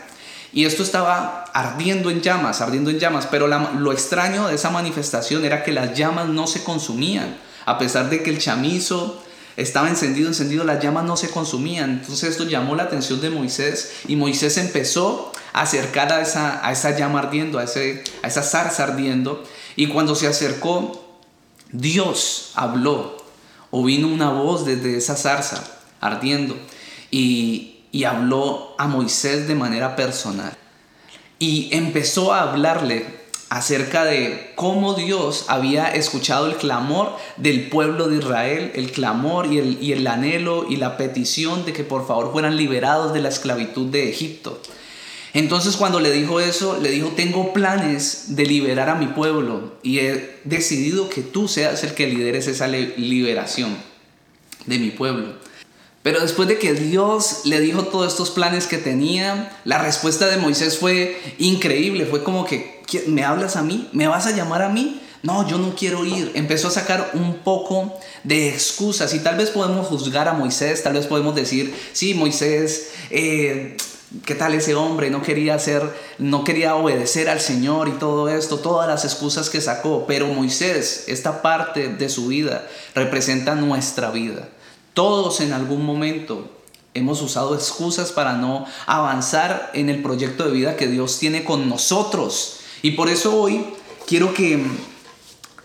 Y 0.53 0.65
esto 0.65 0.83
estaba 0.83 1.45
ardiendo 1.53 2.11
en 2.11 2.23
llamas, 2.23 2.61
ardiendo 2.61 2.91
en 2.91 2.99
llamas. 2.99 3.27
Pero 3.31 3.47
lo 3.47 3.93
extraño 3.93 4.49
de 4.49 4.57
esa 4.57 4.71
manifestación 4.71 5.45
era 5.45 5.63
que 5.63 5.73
las 5.73 5.97
llamas 5.97 6.29
no 6.29 6.47
se 6.47 6.65
consumían. 6.65 7.37
A 7.67 7.79
pesar 7.79 8.11
de 8.11 8.23
que 8.23 8.31
el 8.31 8.39
chamizo 8.39 9.23
estaba 9.57 9.89
encendido, 9.89 10.29
encendido, 10.29 10.65
las 10.65 10.83
llamas 10.83 11.05
no 11.05 11.17
se 11.17 11.31
consumían. 11.31 11.91
Entonces 11.91 12.31
esto 12.31 12.45
llamó 12.45 12.75
la 12.75 12.85
atención 12.85 13.21
de 13.21 13.31
Moisés 13.31 13.93
y 14.09 14.17
Moisés 14.17 14.57
empezó 14.59 15.33
acercar 15.53 16.13
a 16.13 16.21
esa, 16.21 16.67
a 16.67 16.73
esa 16.73 16.97
llama 16.97 17.21
ardiendo, 17.21 17.59
a, 17.59 17.65
ese, 17.65 18.05
a 18.23 18.29
esa 18.29 18.43
zarza 18.43 18.85
ardiendo. 18.85 19.43
Y 19.77 19.89
cuando 19.89 20.15
se 20.15 20.27
acercó, 20.27 21.19
Dios 21.73 22.53
habló 22.55 23.17
o 23.71 23.85
vino 23.85 24.09
una 24.09 24.31
voz 24.31 24.65
desde 24.65 24.97
esa 24.97 25.17
zarza 25.17 25.63
ardiendo 26.01 26.57
y, 27.11 27.85
y 27.93 28.05
habló 28.05 28.75
a 28.79 28.87
Moisés 28.87 29.49
de 29.49 29.55
manera 29.55 29.97
personal. 29.97 30.57
Y 31.39 31.69
empezó 31.73 32.33
a 32.33 32.43
hablarle 32.43 33.21
acerca 33.51 34.05
de 34.05 34.53
cómo 34.55 34.95
Dios 34.95 35.47
había 35.49 35.93
escuchado 35.93 36.47
el 36.47 36.55
clamor 36.55 37.17
del 37.37 37.69
pueblo 37.69 38.09
de 38.09 38.19
Israel, 38.19 38.71
el 38.75 38.93
clamor 38.93 39.53
y 39.53 39.59
el, 39.59 39.83
y 39.83 39.93
el 39.93 40.07
anhelo 40.07 40.67
y 40.69 40.77
la 40.77 40.97
petición 40.97 41.65
de 41.65 41.73
que 41.73 41.83
por 41.83 42.07
favor 42.07 42.31
fueran 42.31 42.57
liberados 42.57 43.13
de 43.13 43.21
la 43.21 43.29
esclavitud 43.29 43.89
de 43.89 44.09
Egipto. 44.09 44.61
Entonces 45.33 45.77
cuando 45.77 46.01
le 46.01 46.11
dijo 46.11 46.41
eso, 46.41 46.79
le 46.81 46.91
dijo, 46.91 47.09
tengo 47.17 47.53
planes 47.53 48.37
de 48.37 48.47
liberar 48.47 48.89
a 48.89 48.97
mi 48.97 49.07
pueblo 49.07 49.75
y 49.83 50.01
he 50.01 50.41
decidido 50.45 51.09
que 51.09 51.23
tú 51.23 51.47
seas 51.47 51.85
el 51.85 51.95
que 51.95 52.09
lideres 52.09 52.49
esa 52.49 52.67
liberación 52.67 53.77
de 54.67 54.79
mi 54.79 54.91
pueblo. 54.91 55.35
Pero 56.03 56.21
después 56.21 56.49
de 56.49 56.59
que 56.59 56.73
Dios 56.73 57.43
le 57.45 57.61
dijo 57.61 57.85
todos 57.85 58.13
estos 58.13 58.31
planes 58.31 58.67
que 58.67 58.79
tenía, 58.79 59.57
la 59.65 59.79
respuesta 59.79 60.27
de 60.27 60.39
Moisés 60.39 60.79
fue 60.79 61.21
increíble. 61.39 62.07
Fue 62.07 62.25
como 62.25 62.47
que, 62.47 62.83
¿me 63.07 63.23
hablas 63.23 63.57
a 63.57 63.63
mí? 63.63 63.89
¿Me 63.93 64.09
vas 64.09 64.27
a 64.27 64.31
llamar 64.31 64.63
a 64.63 64.71
mí? 64.71 65.01
No, 65.23 65.47
yo 65.47 65.59
no 65.59 65.75
quiero 65.75 66.07
ir. 66.07 66.33
Empezó 66.35 66.69
a 66.69 66.71
sacar 66.71 67.11
un 67.13 67.35
poco 67.41 67.95
de 68.25 68.49
excusas 68.49 69.13
y 69.13 69.19
tal 69.19 69.37
vez 69.37 69.51
podemos 69.51 69.89
juzgar 69.89 70.27
a 70.27 70.33
Moisés, 70.33 70.83
tal 70.83 70.95
vez 70.95 71.07
podemos 71.07 71.35
decir, 71.35 71.75
sí, 71.93 72.15
Moisés, 72.15 72.93
eh, 73.11 73.77
¿qué 74.25 74.35
tal 74.35 74.55
ese 74.55 74.75
hombre? 74.75 75.11
No 75.11 75.23
quería 75.23 75.55
hacer, 75.55 75.83
no 76.19 76.45
quería 76.45 76.75
obedecer 76.75 77.29
al 77.29 77.41
Señor 77.41 77.89
y 77.89 77.93
todo 77.93 78.29
esto, 78.29 78.59
todas 78.59 78.89
las 78.89 79.05
excusas 79.05 79.51
que 79.51 79.61
sacó. 79.61 80.05
Pero 80.07 80.27
Moisés, 80.27 81.05
esta 81.09 81.43
parte 81.43 81.89
de 81.89 82.09
su 82.09 82.29
vida, 82.29 82.67
representa 82.95 83.55
nuestra 83.55 84.11
vida. 84.11 84.49
Todos 84.95 85.41
en 85.41 85.53
algún 85.53 85.85
momento 85.85 86.51
hemos 86.95 87.23
usado 87.23 87.55
excusas 87.55 88.11
para 88.11 88.33
no 88.35 88.67
avanzar 88.87 89.71
en 89.75 89.89
el 89.89 90.03
proyecto 90.03 90.45
de 90.45 90.51
vida 90.51 90.77
que 90.77 90.89
Dios 90.89 91.19
tiene 91.19 91.45
con 91.45 91.69
nosotros. 91.69 92.61
Y 92.83 92.93
por 92.93 93.09
eso 93.09 93.41
hoy 93.41 93.65
quiero 94.07 94.35
que 94.35 94.65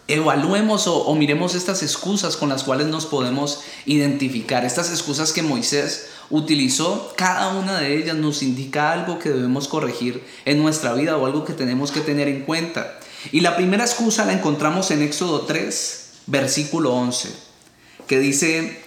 evaluemos 0.07 0.85
o, 0.87 1.13
miremos 1.15 1.55
estas 1.55 1.81
excusas 1.81 2.37
con 2.37 2.49
las 2.49 2.63
cuales 2.63 2.87
nos 2.87 3.05
podemos 3.05 3.61
identificar. 3.85 4.65
Estas 4.65 4.91
excusas 4.91 5.33
que 5.33 5.41
Moisés 5.41 6.09
utilizó, 6.29 7.13
cada 7.15 7.49
una 7.49 7.79
de 7.79 7.97
ellas 7.97 8.15
nos 8.15 8.41
indica 8.41 8.91
algo 8.91 9.19
que 9.19 9.29
debemos 9.29 9.67
corregir 9.67 10.23
en 10.45 10.61
nuestra 10.61 10.93
vida 10.93 11.17
o 11.17 11.25
algo 11.25 11.45
que 11.45 11.53
tenemos 11.53 11.91
que 11.91 12.01
tener 12.01 12.27
en 12.27 12.41
cuenta. 12.41 12.99
Y 13.31 13.41
la 13.41 13.55
primera 13.55 13.83
excusa 13.83 14.25
la 14.25 14.33
encontramos 14.33 14.91
en 14.91 15.01
Éxodo 15.01 15.41
3, 15.41 16.09
versículo 16.27 16.93
11, 16.93 17.29
que 18.07 18.19
dice, 18.19 18.83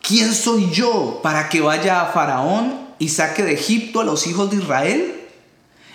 ¿quién 0.00 0.34
soy 0.34 0.70
yo 0.70 1.20
para 1.22 1.48
que 1.48 1.60
vaya 1.60 2.02
a 2.02 2.12
Faraón 2.12 2.88
y 2.98 3.08
saque 3.08 3.42
de 3.42 3.54
Egipto 3.54 4.00
a 4.00 4.04
los 4.04 4.26
hijos 4.26 4.50
de 4.50 4.56
Israel? 4.56 5.20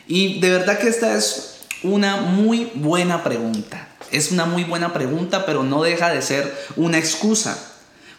Y 0.07 0.39
de 0.39 0.51
verdad 0.51 0.79
que 0.79 0.87
esta 0.87 1.17
es 1.17 1.57
una 1.83 2.17
muy 2.17 2.71
buena 2.75 3.23
pregunta. 3.23 3.87
Es 4.11 4.31
una 4.31 4.45
muy 4.45 4.63
buena 4.63 4.93
pregunta, 4.93 5.45
pero 5.45 5.63
no 5.63 5.83
deja 5.83 6.09
de 6.09 6.21
ser 6.21 6.57
una 6.77 6.97
excusa. 6.97 7.57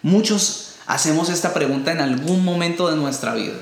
Muchos 0.02 0.67
hacemos 0.88 1.28
esta 1.28 1.54
pregunta 1.54 1.92
en 1.92 2.00
algún 2.00 2.44
momento 2.44 2.90
de 2.90 2.96
nuestra 2.96 3.34
vida. 3.34 3.54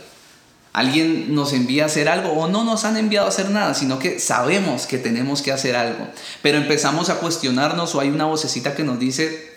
Alguien 0.73 1.35
nos 1.35 1.52
envía 1.52 1.83
a 1.83 1.87
hacer 1.87 2.09
algo 2.09 2.30
o 2.30 2.49
no 2.49 2.64
nos 2.64 2.85
han 2.85 2.97
enviado 2.97 3.26
a 3.26 3.30
hacer 3.30 3.50
nada, 3.50 3.75
sino 3.75 3.99
que 3.99 4.21
sabemos 4.21 4.87
que 4.87 4.99
tenemos 4.99 5.42
que 5.42 5.52
hacer 5.52 5.75
algo. 5.75 6.06
Pero 6.42 6.59
empezamos 6.59 7.11
a 7.11 7.16
cuestionarnos 7.16 7.95
o 7.95 8.00
hay 8.00 8.11
una 8.11 8.26
vocecita 8.26 8.75
que 8.75 8.85
nos 8.85 8.99
dice, 8.99 9.52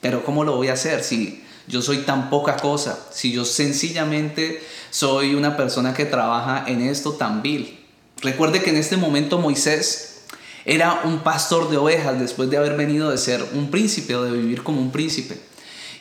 pero 0.00 0.24
¿cómo 0.24 0.44
lo 0.44 0.56
voy 0.56 0.68
a 0.68 0.74
hacer 0.74 1.02
si 1.02 1.42
yo 1.66 1.82
soy 1.82 1.98
tan 1.98 2.30
poca 2.30 2.56
cosa, 2.56 2.98
si 3.12 3.32
yo 3.32 3.44
sencillamente 3.44 4.62
soy 4.90 5.34
una 5.34 5.56
persona 5.56 5.94
que 5.94 6.04
trabaja 6.04 6.64
en 6.66 6.82
esto 6.82 7.12
tan 7.12 7.42
vil. 7.42 7.80
Recuerde 8.20 8.62
que 8.62 8.70
en 8.70 8.76
este 8.76 8.96
momento 8.96 9.38
Moisés 9.38 10.22
era 10.64 11.02
un 11.04 11.20
pastor 11.20 11.70
de 11.70 11.78
ovejas 11.78 12.20
después 12.20 12.50
de 12.50 12.58
haber 12.58 12.76
venido 12.76 13.10
de 13.10 13.18
ser 13.18 13.44
un 13.54 13.70
príncipe 13.70 14.14
o 14.14 14.22
de 14.22 14.32
vivir 14.32 14.62
como 14.62 14.80
un 14.80 14.92
príncipe. 14.92 15.51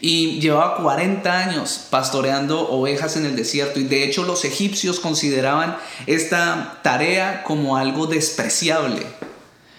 Y 0.02 0.40
llevaba 0.40 0.78
40 0.78 1.32
años 1.32 1.88
pastoreando 1.90 2.70
ovejas 2.70 3.16
en 3.18 3.26
el 3.26 3.36
desierto. 3.36 3.80
Y 3.80 3.84
de 3.84 4.04
hecho 4.04 4.24
los 4.24 4.44
egipcios 4.44 5.00
consideraban 5.00 5.78
esta 6.08 6.80
tarea 6.84 7.44
como 7.44 7.78
algo 7.78 8.08
despreciable. 8.08 9.06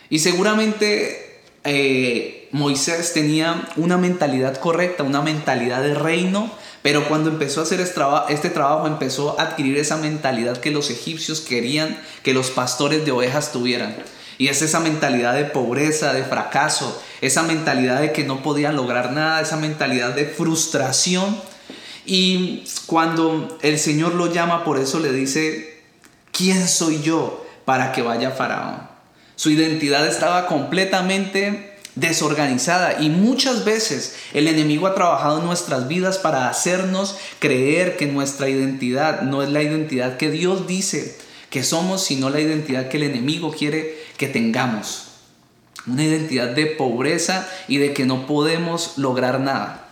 Y 0.09 0.21
seguramente 0.21 1.41
eh, 1.65 2.49
Moisés 2.53 3.13
tenía 3.13 3.69
una 3.77 3.97
mentalidad 3.97 4.59
correcta, 4.59 5.03
una 5.05 5.23
mentalidad 5.23 5.83
de 5.83 5.95
reino, 5.95 6.51
pero 6.83 7.09
cuando 7.09 7.31
empezó 7.31 7.61
a 7.61 7.63
hacer 7.63 7.81
este 7.81 8.51
trabajo 8.51 8.87
empezó 8.87 9.39
a 9.39 9.45
adquirir 9.45 9.79
esa 9.79 9.97
mentalidad 9.97 10.59
que 10.59 10.71
los 10.71 10.91
egipcios 10.91 11.41
querían 11.41 11.99
que 12.23 12.35
los 12.35 12.51
pastores 12.51 13.05
de 13.05 13.13
ovejas 13.13 13.53
tuvieran. 13.53 13.97
Y 14.39 14.49
es 14.49 14.63
esa 14.63 14.81
mentalidad 14.81 15.35
de 15.35 15.45
pobreza, 15.45 16.13
de 16.13 16.25
fracaso, 16.25 17.03
esa 17.21 17.43
mentalidad 17.43 18.01
de 18.01 18.13
que 18.13 18.25
no 18.25 18.43
podían 18.43 18.77
lograr 18.77 19.13
nada, 19.13 19.41
esa 19.41 19.57
mentalidad 19.57 20.15
de 20.15 20.27
frustración. 20.27 21.37
Y 22.05 22.65
cuando 22.87 23.59
el 23.63 23.79
Señor 23.79 24.15
lo 24.15 24.33
llama, 24.33 24.65
por 24.65 24.79
eso 24.79 24.99
le 24.99 25.13
dice, 25.13 25.83
¿quién 26.33 26.67
soy 26.69 27.03
yo 27.03 27.47
para 27.65 27.93
que 27.93 28.03
vaya 28.03 28.31
Faraón? 28.33 28.91
Su 29.37 29.51
identidad 29.51 30.07
estaba 30.07 30.47
completamente 30.47 31.73
desorganizada 31.95 33.03
y 33.03 33.11
muchas 33.11 33.65
veces 33.65 34.17
el 34.33 34.49
enemigo 34.49 34.87
ha 34.87 34.95
trabajado 34.95 35.41
en 35.41 35.47
nuestras 35.47 35.89
vidas 35.89 36.19
para 36.19 36.49
hacernos 36.49 37.17
creer 37.39 37.97
que 37.97 38.07
nuestra 38.07 38.49
identidad 38.49 39.23
no 39.23 39.43
es 39.43 39.51
la 39.51 39.63
identidad 39.63 40.17
que 40.17 40.31
Dios 40.31 40.67
dice 40.67 41.17
que 41.51 41.63
somos, 41.63 42.03
sino 42.03 42.31
la 42.31 42.41
identidad 42.41 42.89
que 42.89 42.97
el 42.97 43.03
enemigo 43.03 43.53
quiere 43.53 44.02
que 44.17 44.29
tengamos. 44.29 45.09
Una 45.87 46.05
identidad 46.05 46.49
de 46.49 46.67
pobreza 46.67 47.49
y 47.69 47.79
de 47.79 47.93
que 47.93 48.07
no 48.07 48.27
podemos 48.27 48.99
lograr 48.99 49.41
nada. 49.41 49.89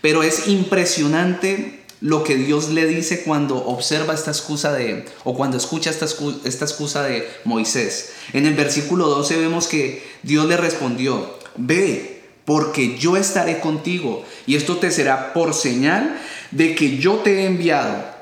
Pero 0.00 0.22
es 0.22 0.48
impresionante 0.48 1.84
lo 2.00 2.22
que 2.22 2.36
Dios 2.36 2.68
le 2.68 2.86
dice 2.86 3.22
cuando 3.22 3.56
observa 3.56 4.12
esta 4.12 4.30
excusa 4.30 4.72
de, 4.72 5.06
o 5.24 5.34
cuando 5.34 5.56
escucha 5.56 5.90
esta, 5.90 6.06
esta 6.44 6.64
excusa 6.64 7.02
de 7.02 7.26
Moisés. 7.44 8.12
En 8.32 8.44
el 8.46 8.54
versículo 8.54 9.08
12 9.08 9.38
vemos 9.38 9.66
que 9.66 10.02
Dios 10.22 10.46
le 10.46 10.58
respondió, 10.58 11.38
ve, 11.56 12.22
porque 12.44 12.98
yo 12.98 13.16
estaré 13.16 13.60
contigo 13.60 14.24
y 14.46 14.56
esto 14.56 14.76
te 14.76 14.90
será 14.90 15.32
por 15.32 15.54
señal 15.54 16.20
de 16.50 16.74
que 16.74 16.98
yo 16.98 17.14
te 17.16 17.40
he 17.40 17.46
enviado. 17.46 18.13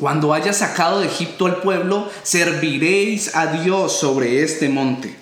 Cuando 0.00 0.32
hayas 0.32 0.58
sacado 0.58 1.00
de 1.00 1.06
Egipto 1.06 1.46
al 1.46 1.60
pueblo, 1.60 2.08
serviréis 2.22 3.34
a 3.34 3.46
Dios 3.46 3.98
sobre 3.98 4.42
este 4.42 4.68
monte. 4.68 5.16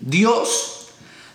Dios 0.00 0.88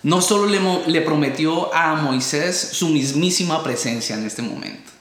no 0.04 0.22
solo 0.22 0.48
le, 0.48 0.60
le, 0.92 1.02
prometió 1.02 1.74
a 1.74 1.96
Moisés 1.96 2.58
su 2.74 2.90
mismísima 2.90 3.64
presencia 3.64 4.16
en 4.18 4.26
este 4.26 4.42
momento, 4.42 4.92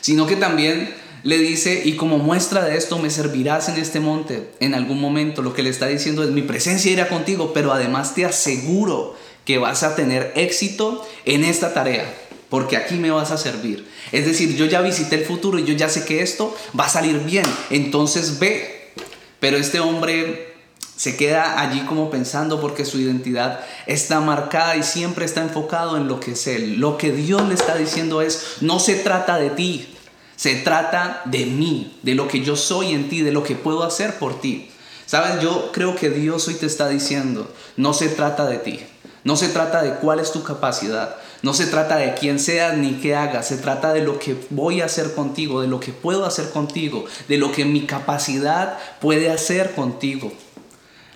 sino 0.00 0.26
que 0.26 0.36
también 0.36 0.94
le 1.24 1.38
dice, 1.38 1.82
y 1.84 1.96
como 1.96 2.18
muestra 2.18 2.64
de 2.64 2.76
esto 2.76 2.98
me 2.98 3.08
servirás 3.08 3.70
en 3.70 3.76
este 3.76 3.98
monte 3.98 4.50
en 4.60 4.74
algún 4.74 5.00
momento. 5.00 5.40
Lo 5.40 5.54
que 5.54 5.62
le 5.62 5.70
está 5.70 5.86
diciendo 5.86 6.22
es, 6.22 6.30
mi 6.30 6.42
presencia 6.42 6.92
irá 6.92 7.08
contigo, 7.08 7.52
pero 7.54 7.72
además 7.72 8.14
te 8.14 8.26
aseguro 8.26 9.16
que 9.46 9.58
vas 9.58 9.82
a 9.82 9.96
tener 9.96 10.32
éxito 10.36 11.06
en 11.24 11.44
esta 11.44 11.72
tarea, 11.72 12.12
porque 12.54 12.76
aquí 12.76 12.94
me 12.94 13.10
vas 13.10 13.32
a 13.32 13.36
servir. 13.36 13.84
Es 14.12 14.26
decir, 14.26 14.54
yo 14.54 14.64
ya 14.66 14.80
visité 14.80 15.16
el 15.16 15.24
futuro 15.24 15.58
y 15.58 15.64
yo 15.64 15.74
ya 15.74 15.88
sé 15.88 16.04
que 16.04 16.22
esto 16.22 16.56
va 16.78 16.84
a 16.84 16.88
salir 16.88 17.18
bien, 17.18 17.44
entonces 17.68 18.38
ve. 18.38 18.92
Pero 19.40 19.56
este 19.56 19.80
hombre 19.80 20.54
se 20.94 21.16
queda 21.16 21.60
allí 21.60 21.80
como 21.80 22.10
pensando 22.10 22.60
porque 22.60 22.84
su 22.84 23.00
identidad 23.00 23.58
está 23.88 24.20
marcada 24.20 24.76
y 24.76 24.84
siempre 24.84 25.24
está 25.24 25.42
enfocado 25.42 25.96
en 25.96 26.06
lo 26.06 26.20
que 26.20 26.30
es 26.30 26.46
Él. 26.46 26.76
Lo 26.76 26.96
que 26.96 27.10
Dios 27.10 27.42
le 27.48 27.54
está 27.54 27.74
diciendo 27.74 28.22
es, 28.22 28.58
no 28.60 28.78
se 28.78 28.94
trata 28.94 29.36
de 29.36 29.50
ti, 29.50 29.92
se 30.36 30.54
trata 30.54 31.22
de 31.24 31.46
mí, 31.46 31.98
de 32.04 32.14
lo 32.14 32.28
que 32.28 32.44
yo 32.44 32.54
soy 32.54 32.92
en 32.92 33.08
ti, 33.08 33.22
de 33.22 33.32
lo 33.32 33.42
que 33.42 33.56
puedo 33.56 33.82
hacer 33.82 34.14
por 34.20 34.40
ti. 34.40 34.70
Sabes, 35.06 35.42
yo 35.42 35.72
creo 35.72 35.96
que 35.96 36.08
Dios 36.08 36.46
hoy 36.46 36.54
te 36.54 36.66
está 36.66 36.88
diciendo, 36.88 37.52
no 37.76 37.94
se 37.94 38.10
trata 38.10 38.46
de 38.46 38.58
ti, 38.58 38.78
no 39.24 39.36
se 39.36 39.48
trata 39.48 39.82
de 39.82 39.94
cuál 39.94 40.20
es 40.20 40.32
tu 40.32 40.42
capacidad, 40.42 41.16
no 41.42 41.54
se 41.54 41.66
trata 41.66 41.96
de 41.96 42.14
quién 42.14 42.38
seas 42.38 42.76
ni 42.76 42.94
qué 43.00 43.16
hagas, 43.16 43.48
se 43.48 43.56
trata 43.56 43.92
de 43.92 44.02
lo 44.02 44.18
que 44.18 44.36
voy 44.50 44.82
a 44.82 44.86
hacer 44.86 45.14
contigo, 45.14 45.62
de 45.62 45.68
lo 45.68 45.80
que 45.80 45.92
puedo 45.92 46.26
hacer 46.26 46.50
contigo, 46.50 47.06
de 47.28 47.38
lo 47.38 47.50
que 47.50 47.64
mi 47.64 47.86
capacidad 47.86 48.78
puede 49.00 49.30
hacer 49.30 49.74
contigo. 49.74 50.32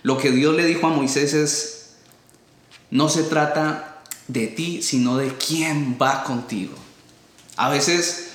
Lo 0.03 0.17
que 0.17 0.31
Dios 0.31 0.55
le 0.55 0.65
dijo 0.65 0.87
a 0.87 0.91
Moisés 0.91 1.35
es, 1.35 1.97
no 2.91 3.09
se 3.11 3.25
trata 3.25 4.03
de 4.27 4.47
ti, 4.47 4.83
sino 4.83 5.17
de 5.19 5.35
quién 5.37 5.99
va 6.01 6.25
contigo. 6.25 6.75
A 7.57 7.69
veces 7.69 8.31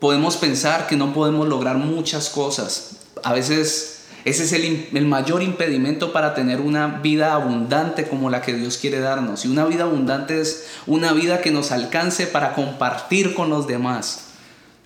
podemos 0.00 0.36
pensar 0.36 0.86
que 0.86 0.96
no 0.96 1.14
podemos 1.14 1.48
lograr 1.48 1.76
muchas 1.76 2.28
cosas. 2.28 2.96
A 3.22 3.32
veces 3.32 3.93
ese 4.24 4.44
es 4.44 4.52
el, 4.52 5.06
mayor 5.06 5.42
impedimento 5.42 6.12
para 6.12 6.34
tener 6.34 6.62
una 6.62 6.86
vida 6.86 7.34
abundante 7.34 8.08
como 8.08 8.30
la 8.30 8.40
que 8.40 8.54
Dios 8.54 8.78
quiere 8.78 9.00
darnos. 9.00 9.44
Y 9.44 9.48
una 9.48 9.66
vida 9.66 9.84
abundante 9.84 10.40
es 10.40 10.66
una 10.86 11.12
vida 11.12 11.42
que 11.42 11.50
nos 11.50 11.72
alcance 11.72 12.26
para 12.26 12.54
compartir 12.54 13.34
con 13.34 13.50
los 13.50 13.66
demás. 13.66 14.28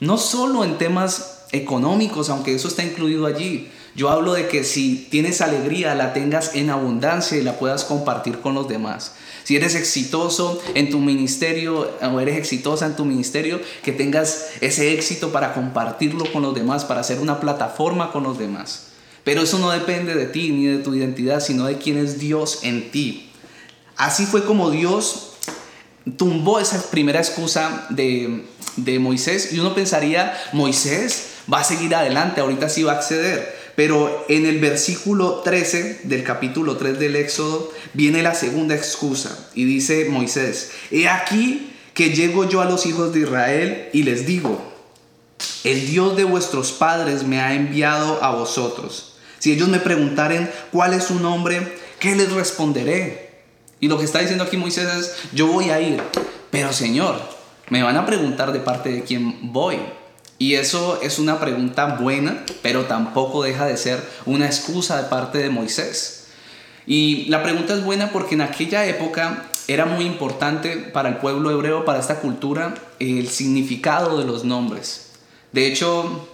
No 0.01 0.19
solo 0.19 0.65
en 0.65 0.77
temas 0.77 1.45
económicos, 1.53 2.31
aunque 2.31 2.55
eso 2.55 2.67
está 2.67 2.83
incluido 2.83 3.27
allí. 3.27 3.71
Yo 3.95 4.11
hablo 4.11 4.35
de 4.35 4.49
que 4.49 4.65
si 4.65 5.07
tienes 5.11 5.41
alegría, 5.41 5.95
la 5.95 6.13
tengas 6.13 6.57
en 6.57 6.71
abundancia 6.71 7.39
y 7.39 7.43
la 7.43 7.59
puedas 7.59 7.85
compartir 7.85 8.41
con 8.41 8.55
los 8.55 8.69
demás. 8.69 9.15
Si 9.45 9.57
eres 9.57 9.77
exitoso 9.77 10.61
en 10.75 10.91
tu 10.91 10.99
ministerio 10.99 11.91
o 12.03 12.21
eres 12.21 12.37
exitosa 12.37 12.87
en 12.87 12.97
tu 12.97 13.05
ministerio, 13.05 13.61
que 13.85 13.93
tengas 13.93 14.49
ese 14.61 14.93
éxito 14.95 15.31
para 15.31 15.55
compartirlo 15.55 16.31
con 16.33 16.43
los 16.43 16.55
demás, 16.55 16.85
para 16.85 17.01
hacer 17.01 17.21
una 17.21 17.39
plataforma 17.41 18.11
con 18.13 18.25
los 18.25 18.37
demás. 18.37 18.89
Pero 19.29 19.43
eso 19.43 19.59
no 19.59 19.71
depende 19.71 20.15
de 20.15 20.25
ti 20.25 20.49
ni 20.53 20.65
de 20.65 20.79
tu 20.79 20.95
identidad, 20.95 21.41
sino 21.41 21.67
de 21.67 21.77
quién 21.77 21.99
es 21.99 22.19
Dios 22.19 22.61
en 22.63 22.91
ti. 22.91 23.29
Así 23.95 24.25
fue 24.25 24.43
como 24.43 24.71
Dios 24.71 25.33
tumbó 26.17 26.61
esa 26.61 26.83
primera 26.91 27.19
excusa 27.19 27.87
de, 27.91 28.47
de 28.77 28.99
Moisés 28.99 29.53
y 29.53 29.59
uno 29.59 29.75
pensaría, 29.75 30.35
Moisés 30.55 31.27
va 31.53 31.61
a 31.61 31.65
seguir 31.65 31.95
adelante, 31.95 32.41
ahorita 32.41 32.71
sí 32.71 32.85
va 32.85 32.93
a 32.93 32.97
acceder. 32.97 33.55
Pero 33.77 34.25
en 34.31 34.47
el 34.47 34.61
versículo 34.61 35.43
13 35.45 36.01
del 36.05 36.25
capítulo 36.25 36.79
3 36.79 36.99
del 36.99 37.15
Éxodo 37.15 37.71
viene 37.93 38.23
la 38.23 38.35
segunda 38.35 38.75
excusa 38.75 39.51
y 39.55 39.67
dice 39.67 40.07
Moisés, 40.09 40.71
he 40.91 41.07
aquí 41.07 41.75
que 41.93 42.15
llego 42.15 42.49
yo 42.49 42.63
a 42.63 42.65
los 42.65 42.87
hijos 42.87 43.13
de 43.13 43.21
Israel 43.21 43.91
y 43.93 44.05
les 44.05 44.25
digo, 44.25 44.59
el 45.65 45.87
Dios 45.87 46.17
de 46.17 46.25
vuestros 46.25 46.73
padres 46.73 47.25
me 47.25 47.43
ha 47.43 47.53
enviado 47.53 48.25
a 48.25 48.31
vosotros. 48.31 49.08
Si 49.39 49.53
ellos 49.53 49.69
me 49.69 49.79
preguntaren 49.79 50.51
cuál 50.73 50.95
es 50.95 51.05
su 51.05 51.21
nombre, 51.21 51.77
¿qué 51.99 52.15
les 52.17 52.33
responderé? 52.33 53.29
Y 53.81 53.89
lo 53.89 53.99
que 53.99 54.05
está 54.05 54.19
diciendo 54.19 54.45
aquí 54.45 54.57
Moisés 54.57 54.89
es, 54.95 55.15
yo 55.33 55.47
voy 55.47 55.71
a 55.71 55.81
ir, 55.81 56.03
pero 56.51 56.73
Señor, 56.73 57.21
me 57.71 57.83
van 57.83 57.97
a 57.97 58.07
preguntar 58.07 58.53
de 58.53 58.61
parte 58.61 58.91
de 58.91 59.03
quién 59.03 59.53
voy. 59.53 59.79
Y 60.39 60.55
eso 60.55 61.01
es 61.03 61.19
una 61.19 61.41
pregunta 61.41 61.97
buena, 62.01 62.45
pero 62.63 62.85
tampoco 62.85 63.43
deja 63.43 63.67
de 63.67 63.77
ser 63.77 64.03
una 64.25 64.47
excusa 64.47 65.03
de 65.03 65.09
parte 65.09 65.39
de 65.39 65.51
Moisés. 65.51 66.29
Y 66.87 67.27
la 67.27 67.43
pregunta 67.43 67.75
es 67.75 67.85
buena 67.85 68.11
porque 68.13 68.35
en 68.35 68.41
aquella 68.41 68.87
época 68.87 69.47
era 69.67 69.85
muy 69.85 70.07
importante 70.07 70.77
para 70.77 71.11
el 71.11 71.17
pueblo 71.17 71.51
hebreo, 71.51 71.85
para 71.85 71.99
esta 71.99 72.21
cultura, 72.21 72.75
el 72.99 73.29
significado 73.29 74.19
de 74.19 74.25
los 74.25 74.45
nombres. 74.45 75.11
De 75.53 75.67
hecho, 75.67 76.29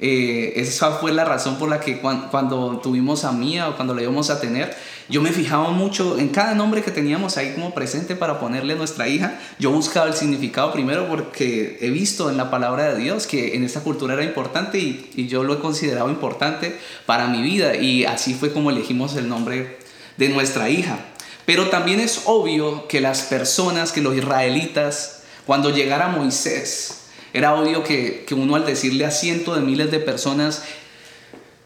eh, 0.00 0.52
esa 0.56 0.92
fue 0.92 1.12
la 1.12 1.24
razón 1.24 1.58
por 1.58 1.68
la 1.68 1.80
que 1.80 2.00
cuando, 2.00 2.80
tuvimos 2.82 3.24
a 3.24 3.32
Mía 3.32 3.68
o 3.68 3.76
cuando 3.76 3.94
la 3.94 4.02
íbamos 4.02 4.30
a 4.30 4.40
tener, 4.40 4.76
yo 5.08 5.22
me 5.22 5.32
fijaba 5.32 5.70
mucho 5.70 6.18
en 6.18 6.28
cada 6.28 6.54
nombre 6.54 6.82
que 6.82 6.90
teníamos 6.90 7.36
ahí 7.36 7.54
como 7.54 7.74
presente 7.74 8.14
para 8.14 8.38
ponerle 8.38 8.74
a 8.74 8.76
nuestra 8.76 9.08
hija. 9.08 9.40
Yo 9.58 9.70
buscaba 9.70 10.06
el 10.06 10.14
significado 10.14 10.72
primero 10.72 11.08
porque 11.08 11.78
he 11.80 11.90
visto 11.90 12.30
en 12.30 12.36
la 12.36 12.50
palabra 12.50 12.94
de 12.94 13.02
Dios 13.02 13.26
que 13.26 13.56
en 13.56 13.64
esta 13.64 13.80
cultura 13.80 14.14
era 14.14 14.22
importante 14.22 14.78
y, 14.78 15.10
y 15.16 15.26
yo 15.26 15.42
lo 15.42 15.54
he 15.54 15.58
considerado 15.58 16.10
importante 16.10 16.78
para 17.06 17.26
mi 17.26 17.42
vida 17.42 17.74
y 17.74 18.04
así 18.04 18.34
fue 18.34 18.52
como 18.52 18.70
elegimos 18.70 19.16
el 19.16 19.28
nombre 19.28 19.78
de 20.16 20.28
nuestra 20.28 20.68
hija. 20.68 20.98
Pero 21.46 21.70
también 21.70 21.98
es 21.98 22.22
obvio 22.26 22.86
que 22.88 23.00
las 23.00 23.22
personas, 23.22 23.90
que 23.90 24.02
los 24.02 24.14
israelitas, 24.14 25.22
cuando 25.46 25.70
llegara 25.70 26.08
Moisés, 26.08 26.97
era 27.38 27.54
obvio 27.54 27.84
que, 27.84 28.26
uno 28.32 28.56
al 28.56 28.66
decirle 28.66 29.04
a 29.04 29.10
cientos 29.10 29.56
de 29.56 29.62
miles 29.62 29.90
de 29.90 30.00
personas, 30.00 30.64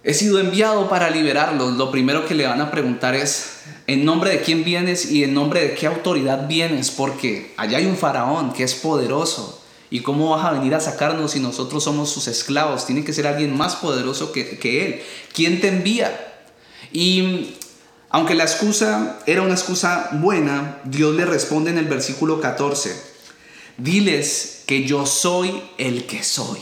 he 0.05 0.15
sido 0.15 0.39
enviado 0.39 0.89
para 0.89 1.11
liberarlos, 1.11 1.75
lo 1.77 1.91
primero 1.91 2.27
que 2.27 2.35
le 2.35 2.47
van 2.47 2.61
a 2.61 2.71
preguntar 2.71 3.15
es, 3.15 3.63
¿en 3.87 4.05
nombre 4.05 4.31
de 4.31 4.41
quién 4.43 4.65
vienes 4.65 5.11
y 5.11 5.25
en 5.25 5.35
nombre 5.35 5.61
de 5.61 5.75
qué 5.75 5.87
autoridad 5.87 6.47
vienes? 6.47 6.91
Porque 6.91 7.55
allá 7.57 7.79
hay 7.79 7.87
un 7.87 7.97
faraón 7.97 8.53
que 8.53 8.65
es 8.65 8.75
poderoso. 8.75 9.61
¿Y 9.91 10.01
cómo 10.01 10.31
vas 10.31 10.47
a 10.47 10.53
venir 10.53 10.75
a 10.75 10.81
sacarnos 10.81 11.33
si 11.33 11.41
nosotros 11.41 11.85
somos 11.85 12.11
sus 12.11 12.27
esclavos? 12.27 12.87
Tiene 12.87 13.05
que 13.05 13.13
ser 13.13 13.27
alguien 13.27 13.57
más 13.57 13.77
poderoso 13.77 14.33
que, 14.33 14.59
que 14.59 14.87
él. 14.87 15.03
¿Quién 15.35 15.61
te 15.61 15.69
envía? 15.69 16.35
Y 16.93 17.57
aunque 18.09 18.35
la 18.35 18.45
excusa 18.45 19.19
era 19.27 19.43
una 19.43 19.53
excusa 19.53 20.09
buena, 20.13 20.81
Dios 20.85 21.15
le 21.15 21.27
responde 21.27 21.71
en 21.71 21.79
el 21.79 21.87
versículo 21.87 22.41
14 22.41 23.13
diles 23.77 24.52
que 24.67 24.85
yo 24.85 25.07
soy 25.07 25.63
el 25.79 26.07
que 26.07 26.23
soy. 26.23 26.59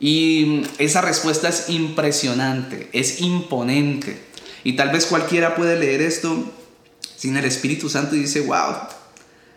Y 0.00 0.62
esa 0.78 1.00
respuesta 1.00 1.48
es 1.48 1.70
impresionante, 1.70 2.88
es 2.92 3.20
imponente. 3.20 4.22
Y 4.62 4.74
tal 4.74 4.90
vez 4.90 5.06
cualquiera 5.06 5.56
puede 5.56 5.78
leer 5.78 6.02
esto 6.02 6.52
sin 7.16 7.36
el 7.36 7.44
Espíritu 7.44 7.88
Santo 7.88 8.16
y 8.16 8.20
dice, 8.20 8.40
wow, 8.40 8.74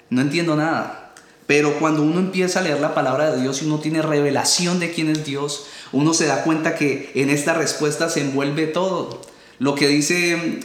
no 0.10 0.22
entiendo 0.22 0.56
nada. 0.56 1.14
Pero 1.48 1.80
cuando 1.80 2.04
uno 2.04 2.20
empieza 2.20 2.60
a 2.60 2.62
leer 2.62 2.80
la 2.82 2.94
palabra 2.94 3.32
de 3.32 3.42
Dios 3.42 3.62
y 3.62 3.66
uno 3.66 3.80
tiene 3.80 4.02
revelación 4.02 4.80
de 4.80 4.92
quién 4.92 5.10
es 5.10 5.26
Dios, 5.26 5.66
uno 5.94 6.14
se 6.14 6.26
da 6.26 6.44
cuenta 6.44 6.76
que 6.76 7.12
en 7.16 7.30
esta 7.30 7.54
respuesta 7.54 8.10
se 8.10 8.22
envuelve 8.22 8.68
todo. 8.68 9.22
Lo 9.60 9.74
que 9.74 9.88
dice, 9.88 10.60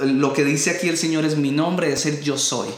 lo 0.00 0.32
que 0.32 0.44
dice 0.44 0.70
aquí 0.70 0.88
el 0.88 0.98
Señor 0.98 1.24
es 1.24 1.36
mi 1.36 1.52
nombre, 1.52 1.92
es 1.92 2.06
el 2.06 2.20
yo 2.22 2.38
soy. 2.38 2.68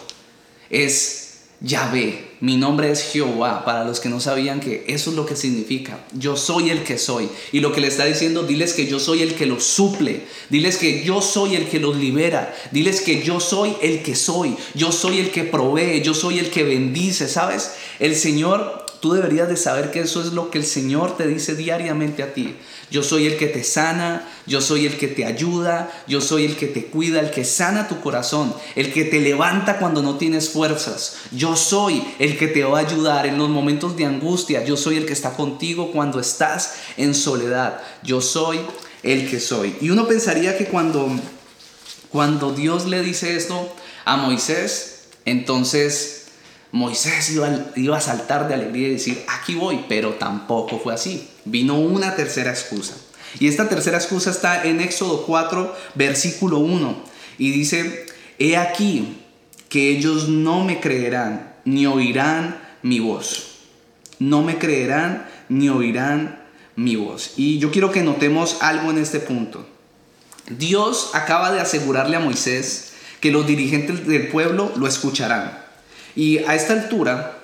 Es 0.70 1.27
Yahvé, 1.60 2.36
mi 2.40 2.56
nombre 2.56 2.92
es 2.92 3.02
Jehová, 3.02 3.64
para 3.64 3.84
los 3.84 3.98
que 3.98 4.08
no 4.08 4.20
sabían 4.20 4.60
que 4.60 4.84
eso 4.86 5.10
es 5.10 5.16
lo 5.16 5.26
que 5.26 5.34
significa. 5.34 5.98
Yo 6.12 6.36
soy 6.36 6.70
el 6.70 6.84
que 6.84 6.98
soy. 6.98 7.28
Y 7.50 7.58
lo 7.58 7.72
que 7.72 7.80
le 7.80 7.88
está 7.88 8.04
diciendo, 8.04 8.44
diles 8.44 8.74
que 8.74 8.86
yo 8.86 9.00
soy 9.00 9.22
el 9.22 9.34
que 9.34 9.44
los 9.44 9.64
suple. 9.64 10.22
Diles 10.50 10.76
que 10.76 11.02
yo 11.02 11.20
soy 11.20 11.56
el 11.56 11.68
que 11.68 11.80
los 11.80 11.96
libera. 11.96 12.54
Diles 12.70 13.00
que 13.00 13.22
yo 13.24 13.40
soy 13.40 13.74
el 13.82 14.04
que 14.04 14.14
soy. 14.14 14.54
Yo 14.74 14.92
soy 14.92 15.18
el 15.18 15.30
que 15.32 15.42
provee. 15.42 16.00
Yo 16.02 16.14
soy 16.14 16.38
el 16.38 16.50
que 16.50 16.62
bendice. 16.62 17.26
¿Sabes? 17.26 17.72
El 17.98 18.14
Señor, 18.14 18.86
tú 19.00 19.12
deberías 19.12 19.48
de 19.48 19.56
saber 19.56 19.90
que 19.90 20.00
eso 20.00 20.20
es 20.20 20.32
lo 20.32 20.50
que 20.50 20.58
el 20.58 20.64
Señor 20.64 21.16
te 21.16 21.26
dice 21.26 21.56
diariamente 21.56 22.22
a 22.22 22.34
ti. 22.34 22.54
Yo 22.90 23.02
soy 23.02 23.26
el 23.26 23.36
que 23.36 23.46
te 23.46 23.64
sana, 23.64 24.26
yo 24.46 24.60
soy 24.60 24.86
el 24.86 24.96
que 24.96 25.08
te 25.08 25.24
ayuda, 25.26 25.90
yo 26.06 26.20
soy 26.20 26.44
el 26.44 26.56
que 26.56 26.66
te 26.66 26.86
cuida, 26.86 27.20
el 27.20 27.30
que 27.30 27.44
sana 27.44 27.86
tu 27.88 28.00
corazón, 28.00 28.54
el 28.76 28.92
que 28.92 29.04
te 29.04 29.20
levanta 29.20 29.78
cuando 29.78 30.02
no 30.02 30.16
tienes 30.16 30.48
fuerzas. 30.50 31.16
Yo 31.32 31.54
soy 31.56 32.02
el 32.18 32.38
que 32.38 32.48
te 32.48 32.64
va 32.64 32.78
a 32.78 32.82
ayudar 32.82 33.26
en 33.26 33.38
los 33.38 33.50
momentos 33.50 33.96
de 33.96 34.06
angustia. 34.06 34.64
Yo 34.64 34.76
soy 34.76 34.96
el 34.96 35.06
que 35.06 35.12
está 35.12 35.34
contigo 35.34 35.92
cuando 35.92 36.18
estás 36.18 36.74
en 36.96 37.14
soledad. 37.14 37.80
Yo 38.02 38.20
soy 38.20 38.60
el 39.02 39.28
que 39.30 39.40
soy. 39.40 39.76
Y 39.80 39.90
uno 39.90 40.06
pensaría 40.06 40.56
que 40.56 40.66
cuando, 40.66 41.08
cuando 42.10 42.52
Dios 42.52 42.86
le 42.86 43.02
dice 43.02 43.36
esto 43.36 43.74
a 44.04 44.16
Moisés, 44.16 45.08
entonces 45.24 46.18
Moisés 46.70 47.30
iba, 47.76 47.96
a 47.96 48.00
saltar 48.00 48.46
de 48.46 48.54
alegría 48.54 48.88
y 48.88 48.92
decir, 48.92 49.24
aquí 49.28 49.54
voy, 49.54 49.84
pero 49.88 50.14
tampoco 50.14 50.78
fue 50.78 50.94
así. 50.94 51.28
Vino 51.50 51.78
una 51.78 52.14
tercera 52.14 52.50
excusa. 52.50 52.94
Y 53.40 53.48
esta 53.48 53.68
tercera 53.68 53.98
excusa 53.98 54.30
está 54.30 54.64
en 54.64 54.80
Éxodo 54.80 55.24
4, 55.24 55.76
versículo 55.94 56.58
1. 56.58 57.04
Y 57.38 57.50
dice, 57.50 58.06
he 58.38 58.56
aquí 58.56 59.18
que 59.68 59.90
ellos 59.90 60.28
no 60.28 60.64
me 60.64 60.80
creerán, 60.80 61.54
ni 61.64 61.86
oirán 61.86 62.60
mi 62.82 63.00
voz. 63.00 63.58
No 64.18 64.42
me 64.42 64.58
creerán, 64.58 65.28
ni 65.48 65.68
oirán 65.68 66.42
mi 66.76 66.96
voz. 66.96 67.32
Y 67.36 67.58
yo 67.58 67.70
quiero 67.70 67.92
que 67.92 68.02
notemos 68.02 68.58
algo 68.60 68.90
en 68.90 68.98
este 68.98 69.20
punto. 69.20 69.66
Dios 70.50 71.10
acaba 71.12 71.52
de 71.52 71.60
asegurarle 71.60 72.16
a 72.16 72.20
Moisés 72.20 72.92
que 73.20 73.30
los 73.30 73.46
dirigentes 73.46 74.06
del 74.06 74.28
pueblo 74.28 74.72
lo 74.76 74.86
escucharán. 74.86 75.58
Y 76.16 76.38
a 76.38 76.54
esta 76.54 76.72
altura, 76.72 77.38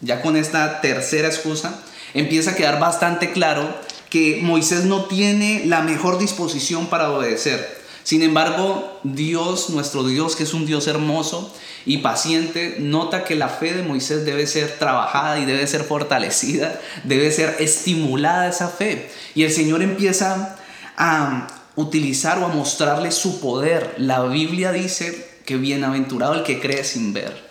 ya 0.00 0.22
con 0.22 0.36
esta 0.36 0.80
tercera 0.80 1.28
excusa, 1.28 1.82
empieza 2.14 2.52
a 2.52 2.56
quedar 2.56 2.80
bastante 2.80 3.32
claro 3.32 3.68
que 4.08 4.38
Moisés 4.42 4.84
no 4.84 5.04
tiene 5.06 5.62
la 5.66 5.82
mejor 5.82 6.18
disposición 6.18 6.86
para 6.86 7.10
obedecer. 7.10 7.82
Sin 8.04 8.22
embargo, 8.22 9.00
Dios, 9.02 9.70
nuestro 9.70 10.04
Dios, 10.04 10.36
que 10.36 10.44
es 10.44 10.52
un 10.52 10.66
Dios 10.66 10.86
hermoso 10.86 11.52
y 11.86 11.98
paciente, 11.98 12.76
nota 12.78 13.24
que 13.24 13.34
la 13.34 13.48
fe 13.48 13.72
de 13.72 13.82
Moisés 13.82 14.26
debe 14.26 14.46
ser 14.46 14.78
trabajada 14.78 15.38
y 15.38 15.46
debe 15.46 15.66
ser 15.66 15.84
fortalecida, 15.84 16.78
debe 17.04 17.32
ser 17.32 17.56
estimulada 17.60 18.48
esa 18.48 18.68
fe. 18.68 19.10
Y 19.34 19.44
el 19.44 19.50
Señor 19.50 19.82
empieza 19.82 20.58
a 20.98 21.46
utilizar 21.76 22.38
o 22.38 22.44
a 22.44 22.48
mostrarle 22.48 23.10
su 23.10 23.40
poder. 23.40 23.94
La 23.96 24.22
Biblia 24.24 24.70
dice 24.70 25.26
que 25.46 25.56
bienaventurado 25.56 26.34
el 26.34 26.42
que 26.42 26.60
cree 26.60 26.84
sin 26.84 27.14
ver. 27.14 27.42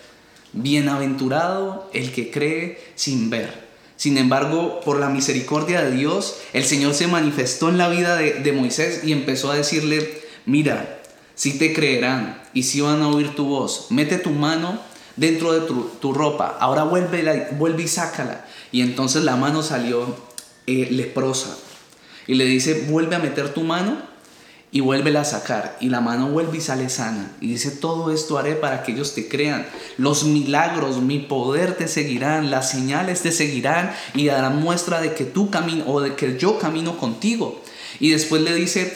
Bienaventurado 0.52 1.90
el 1.92 2.12
que 2.12 2.30
cree 2.30 2.80
sin 2.94 3.28
ver. 3.28 3.63
Sin 3.96 4.18
embargo, 4.18 4.80
por 4.84 4.98
la 4.98 5.08
misericordia 5.08 5.82
de 5.82 5.92
Dios, 5.92 6.38
el 6.52 6.64
Señor 6.64 6.94
se 6.94 7.06
manifestó 7.06 7.68
en 7.68 7.78
la 7.78 7.88
vida 7.88 8.16
de, 8.16 8.52
Moisés 8.52 9.02
y 9.04 9.12
empezó 9.12 9.50
a 9.50 9.56
decirle, 9.56 10.22
mira, 10.46 11.00
si 11.34 11.58
te 11.58 11.72
creerán 11.72 12.42
y 12.52 12.64
si 12.64 12.80
van 12.80 13.02
a 13.02 13.08
oír 13.08 13.34
tu 13.34 13.46
voz, 13.46 13.86
mete 13.90 14.18
tu 14.18 14.30
mano 14.30 14.80
dentro 15.16 15.52
de 15.52 15.60
tu, 16.00 16.12
ropa, 16.12 16.56
ahora 16.60 16.82
vuelve, 16.82 17.48
vuelve 17.52 17.84
y 17.84 17.88
sácala. 17.88 18.44
Y 18.72 18.82
entonces 18.82 19.22
la 19.22 19.36
mano 19.36 19.62
salió 19.62 20.16
eh, 20.66 20.88
leprosa. 20.90 21.56
Y 22.26 22.34
le 22.34 22.46
dice, 22.46 22.86
vuelve 22.88 23.14
a 23.16 23.20
meter 23.20 23.54
tu 23.54 23.62
mano 23.62 24.13
y 24.74 24.80
vuélvela 24.80 25.20
a 25.20 25.24
sacar. 25.24 25.78
Y 25.80 25.88
la 25.88 26.00
mano 26.00 26.30
vuelve 26.30 26.58
y 26.58 26.60
sale 26.60 26.90
sana. 26.90 27.30
Y 27.40 27.46
dice, 27.46 27.70
todo 27.70 28.12
esto 28.12 28.38
haré 28.38 28.56
para 28.56 28.82
que 28.82 28.90
ellos 28.90 29.14
te 29.14 29.28
crean. 29.28 29.64
Los 29.98 30.24
milagros, 30.24 31.00
mi 31.00 31.20
poder 31.20 31.76
te 31.76 31.86
seguirán, 31.86 32.50
las 32.50 32.70
señales 32.70 33.22
te 33.22 33.30
seguirán 33.30 33.94
y 34.14 34.26
darán 34.26 34.60
muestra 34.60 35.00
de 35.00 35.14
que 35.14 35.24
tú 35.24 35.48
camino 35.48 35.84
o 35.86 36.00
de 36.00 36.16
que 36.16 36.36
yo 36.38 36.58
camino 36.58 36.98
contigo. 36.98 37.62
Y 38.00 38.10
después 38.10 38.42
le 38.42 38.52
dice, 38.52 38.92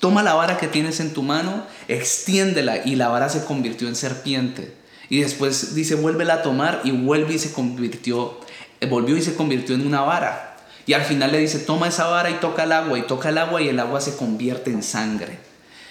Toma 0.00 0.22
la 0.22 0.34
vara 0.34 0.58
que 0.58 0.68
tienes 0.68 1.00
en 1.00 1.14
tu 1.14 1.22
mano, 1.22 1.64
extiéndela 1.88 2.84
y 2.84 2.96
la 2.96 3.08
vara 3.08 3.30
se 3.30 3.44
convirtió 3.44 3.88
en 3.88 3.96
serpiente. 3.96 4.74
Y 5.08 5.20
después 5.20 5.74
dice, 5.74 5.94
vuélvela 5.94 6.34
a 6.34 6.42
tomar 6.42 6.82
y 6.84 6.90
vuelve 6.90 7.34
y 7.34 7.38
se 7.38 7.52
convirtió, 7.52 8.38
eh, 8.80 8.86
volvió 8.86 9.16
y 9.16 9.22
se 9.22 9.34
convirtió 9.34 9.76
en 9.76 9.86
una 9.86 10.02
vara. 10.02 10.51
Y 10.86 10.94
al 10.94 11.02
final 11.02 11.32
le 11.32 11.38
dice, 11.38 11.58
toma 11.58 11.88
esa 11.88 12.06
vara 12.06 12.30
y 12.30 12.34
toca 12.34 12.64
el 12.64 12.72
agua 12.72 12.98
y 12.98 13.02
toca 13.02 13.28
el 13.28 13.38
agua 13.38 13.62
y 13.62 13.68
el 13.68 13.78
agua 13.78 14.00
se 14.00 14.16
convierte 14.16 14.70
en 14.70 14.82
sangre. 14.82 15.38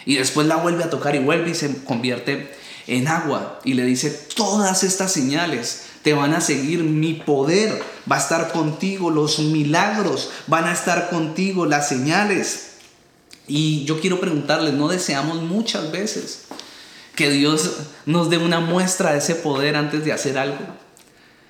Y 0.06 0.16
después 0.16 0.48
la 0.48 0.58
vuelve 0.58 0.84
a 0.84 0.90
tocar 0.90 1.16
y 1.16 1.20
vuelve 1.20 1.52
y 1.52 1.56
se 1.56 1.84
convierte 1.84 2.52
en 2.88 3.08
agua. 3.08 3.60
Y 3.64 3.74
le 3.74 3.86
dice, 3.86 4.10
todas 4.36 4.84
estas 4.84 5.12
señales 5.12 5.84
te 6.02 6.14
van 6.14 6.34
a 6.34 6.42
seguir, 6.42 6.84
mi 6.84 7.14
poder 7.14 7.82
va 8.12 8.18
a 8.18 8.20
estar 8.20 8.52
contigo, 8.52 9.12
los 9.12 9.40
milagros 9.40 10.30
van 10.48 10.66
a 10.66 10.74
estar 10.74 11.10
contigo, 11.10 11.66
las 11.66 11.88
señales. 11.88 12.72
Y 13.48 13.86
yo 13.86 14.00
quiero 14.00 14.20
preguntarles, 14.20 14.74
¿no 14.74 14.88
deseamos 14.88 15.42
muchas 15.42 15.92
veces 15.92 16.46
que 17.16 17.30
Dios 17.30 17.72
nos 18.06 18.30
dé 18.30 18.38
una 18.38 18.60
muestra 18.60 19.12
de 19.12 19.20
ese 19.20 19.36
poder 19.36 19.76
antes 19.76 20.04
de 20.04 20.14
hacer 20.14 20.38
algo? 20.38 20.60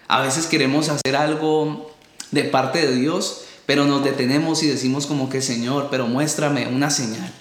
A 0.08 0.22
veces 0.22 0.46
queremos 0.48 0.90
hacer 0.90 1.16
algo 1.16 1.91
de 2.32 2.44
parte 2.44 2.86
de 2.86 2.96
Dios, 2.96 3.44
pero 3.66 3.86
nos 3.86 4.04
detenemos 4.04 4.64
y 4.64 4.68
decimos 4.68 5.06
como 5.06 5.30
que 5.30 5.42
Señor, 5.42 5.90
pero 5.92 6.08
muéstrame 6.08 6.68
una 6.68 6.90
señal 6.90 7.32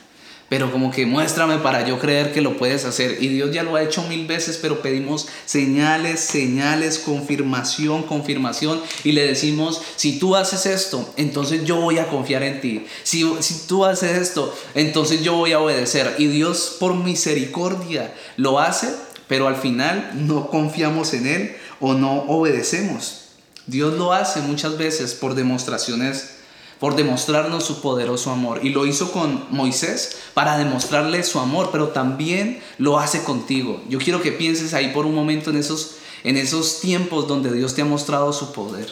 pero 0.50 0.72
como 0.72 0.90
que 0.90 1.07
muéstrame 1.07 1.59
para 1.59 1.87
yo 1.87 2.00
creer 2.00 2.33
que 2.33 2.40
lo 2.40 2.59
puedes 2.59 2.85
hacer. 2.85 3.18
Y 3.22 3.29
Dios 3.29 3.53
ya 3.53 3.62
lo 3.62 3.76
ha 3.76 3.85
hecho 3.85 4.03
mil 4.09 4.26
veces, 4.26 4.59
pero 4.61 4.83
pedimos 4.83 5.29
señales, 5.46 6.18
señales, 6.18 6.98
confirmación, 6.98 8.03
confirmación. 8.03 8.83
Y 9.05 9.12
le 9.12 9.29
decimos, 9.29 9.81
si 9.94 10.18
tú 10.18 10.35
haces 10.35 10.66
esto, 10.66 11.09
entonces 11.16 11.64
yo 11.64 11.76
voy 11.76 11.98
a 11.98 12.09
confiar 12.09 12.42
en 12.42 12.61
ti. 12.61 12.85
Si, 13.05 13.24
si 13.38 13.68
tú 13.68 13.85
haces 13.85 14.18
esto, 14.18 14.53
entonces 14.74 15.22
yo 15.22 15.37
voy 15.37 15.53
a 15.53 15.61
obedecer. 15.61 16.16
Y 16.18 16.26
Dios 16.26 16.79
por 16.81 16.96
misericordia 16.96 18.12
lo 18.37 18.59
hace, 18.59 18.88
pero 19.29 19.46
al 19.46 19.55
final 19.55 20.11
no 20.16 20.48
confiamos 20.48 21.14
en 21.14 21.29
Él 21.29 21.57
o 21.79 21.94
no 21.94 22.24
obedecemos. 22.24 23.19
Dios 23.66 23.94
lo 23.94 24.12
hace 24.12 24.40
muchas 24.40 24.77
veces 24.79 25.14
por 25.14 25.35
demostraciones 25.35 26.40
por 26.81 26.96
demostrarnos 26.96 27.64
su 27.64 27.83
poderoso 27.83 28.31
amor. 28.31 28.61
Y 28.64 28.70
lo 28.70 28.87
hizo 28.87 29.12
con 29.12 29.44
Moisés 29.51 30.16
para 30.33 30.57
demostrarle 30.57 31.23
su 31.23 31.38
amor, 31.38 31.68
pero 31.70 31.88
también 31.88 32.61
lo 32.79 32.99
hace 32.99 33.23
contigo. 33.23 33.83
Yo 33.88 33.99
quiero 33.99 34.23
que 34.23 34.33
pienses 34.33 34.73
ahí 34.73 34.88
por 34.88 35.05
un 35.05 35.14
momento 35.14 35.51
en 35.51 35.59
esos, 35.59 35.96
en 36.25 36.38
esos 36.38 36.81
tiempos 36.81 37.29
donde 37.29 37.53
Dios 37.53 37.75
te 37.75 37.83
ha 37.83 37.85
mostrado 37.85 38.33
su 38.33 38.53
poder. 38.53 38.90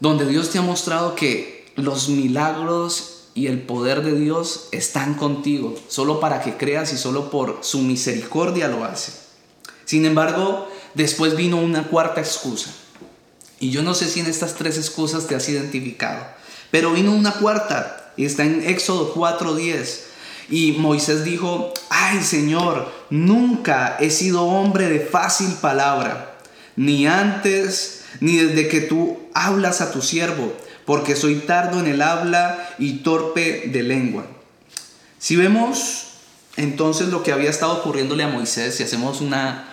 Donde 0.00 0.26
Dios 0.26 0.50
te 0.50 0.58
ha 0.58 0.62
mostrado 0.62 1.14
que 1.14 1.70
los 1.76 2.08
milagros 2.08 3.24
y 3.34 3.48
el 3.48 3.60
poder 3.60 4.02
de 4.02 4.18
Dios 4.18 4.68
están 4.72 5.12
contigo, 5.12 5.74
solo 5.88 6.20
para 6.20 6.40
que 6.40 6.56
creas 6.56 6.90
y 6.94 6.96
solo 6.96 7.30
por 7.30 7.58
su 7.60 7.80
misericordia 7.80 8.68
lo 8.68 8.82
hace. 8.82 9.12
Sin 9.84 10.06
embargo, 10.06 10.68
después 10.94 11.36
vino 11.36 11.58
una 11.58 11.86
cuarta 11.88 12.22
excusa. 12.22 12.74
Y 13.58 13.70
yo 13.70 13.82
no 13.82 13.94
sé 13.94 14.08
si 14.08 14.20
en 14.20 14.26
estas 14.26 14.54
tres 14.54 14.76
excusas 14.76 15.26
te 15.26 15.34
has 15.34 15.48
identificado. 15.48 16.26
Pero 16.70 16.92
vino 16.92 17.12
una 17.12 17.32
cuarta 17.32 18.12
y 18.16 18.24
está 18.24 18.44
en 18.44 18.62
Éxodo 18.62 19.14
4:10. 19.14 20.04
Y 20.48 20.72
Moisés 20.72 21.24
dijo, 21.24 21.72
ay 21.90 22.22
Señor, 22.22 22.92
nunca 23.10 23.96
he 23.98 24.10
sido 24.10 24.44
hombre 24.44 24.88
de 24.88 25.00
fácil 25.00 25.52
palabra, 25.60 26.36
ni 26.76 27.06
antes 27.06 28.04
ni 28.20 28.36
desde 28.36 28.68
que 28.68 28.80
tú 28.80 29.18
hablas 29.34 29.80
a 29.80 29.90
tu 29.90 30.02
siervo, 30.02 30.52
porque 30.84 31.16
soy 31.16 31.36
tardo 31.36 31.80
en 31.80 31.88
el 31.88 32.00
habla 32.00 32.74
y 32.78 32.98
torpe 32.98 33.64
de 33.66 33.82
lengua. 33.82 34.24
Si 35.18 35.34
vemos 35.34 36.06
entonces 36.56 37.08
lo 37.08 37.22
que 37.22 37.32
había 37.32 37.50
estado 37.50 37.78
ocurriéndole 37.78 38.22
a 38.22 38.28
Moisés, 38.28 38.76
si 38.76 38.82
hacemos 38.82 39.20
una, 39.20 39.68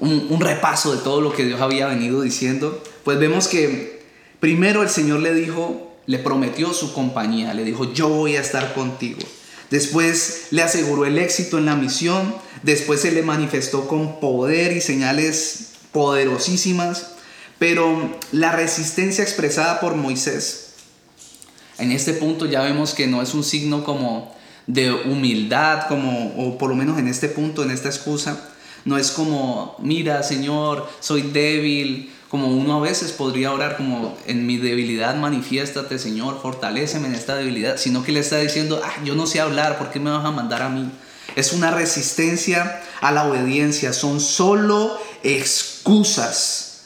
un, 0.00 0.40
repaso 0.40 0.94
de 0.94 1.02
todo 1.02 1.20
lo 1.20 1.32
que 1.32 1.44
Dios 1.44 1.60
había 1.60 1.86
venido 1.86 2.22
diciendo, 2.22 2.82
pues 3.04 3.18
vemos 3.18 3.48
que 3.48 4.02
primero 4.40 4.82
el 4.82 4.88
Señor 4.88 5.20
le 5.20 5.34
dijo, 5.34 5.96
le 6.06 6.18
prometió 6.18 6.72
su 6.72 6.92
compañía, 6.92 7.54
le 7.54 7.64
dijo, 7.64 7.92
yo 7.92 8.08
voy 8.08 8.36
a 8.36 8.40
estar 8.40 8.74
contigo. 8.74 9.20
Después 9.70 10.48
le 10.50 10.62
aseguró 10.62 11.04
el 11.04 11.18
éxito 11.18 11.58
en 11.58 11.66
la 11.66 11.76
misión, 11.76 12.34
después 12.62 13.00
se 13.00 13.12
le 13.12 13.22
manifestó 13.22 13.86
con 13.86 14.18
poder 14.18 14.72
y 14.72 14.80
señales 14.80 15.72
poderosísimas, 15.92 17.12
pero 17.58 18.18
la 18.32 18.52
resistencia 18.52 19.22
expresada 19.22 19.80
por 19.80 19.94
Moisés, 19.94 20.70
en 21.78 21.92
este 21.92 22.14
punto 22.14 22.46
ya 22.46 22.62
vemos 22.62 22.94
que 22.94 23.06
no 23.06 23.22
es 23.22 23.34
un 23.34 23.44
signo 23.44 23.84
como 23.84 24.34
de 24.66 24.92
humildad, 24.92 25.88
como, 25.88 26.34
o 26.36 26.58
por 26.58 26.70
lo 26.70 26.76
menos 26.76 26.98
en 26.98 27.08
este 27.08 27.28
punto, 27.28 27.62
en 27.62 27.70
esta 27.70 27.88
excusa, 27.88 28.50
no 28.84 28.96
es 28.96 29.10
como, 29.10 29.76
mira 29.78 30.22
Señor, 30.22 30.88
soy 31.00 31.22
débil, 31.22 32.12
como 32.28 32.46
uno 32.46 32.76
a 32.76 32.80
veces 32.80 33.12
podría 33.12 33.52
orar 33.52 33.76
como 33.76 34.16
en 34.26 34.46
mi 34.46 34.56
debilidad 34.56 35.16
manifiéstate 35.16 35.98
Señor, 35.98 36.40
fortaléceme 36.40 37.08
en 37.08 37.14
esta 37.14 37.36
debilidad, 37.36 37.76
sino 37.76 38.04
que 38.04 38.12
le 38.12 38.20
está 38.20 38.38
diciendo, 38.38 38.80
ah, 38.84 39.02
yo 39.04 39.14
no 39.14 39.26
sé 39.26 39.40
hablar, 39.40 39.78
¿por 39.78 39.90
qué 39.90 39.98
me 39.98 40.10
vas 40.10 40.24
a 40.24 40.30
mandar 40.30 40.62
a 40.62 40.68
mí? 40.68 40.90
Es 41.36 41.52
una 41.52 41.70
resistencia 41.70 42.82
a 43.00 43.12
la 43.12 43.24
obediencia, 43.24 43.92
son 43.92 44.20
solo 44.20 44.98
excusas. 45.22 46.82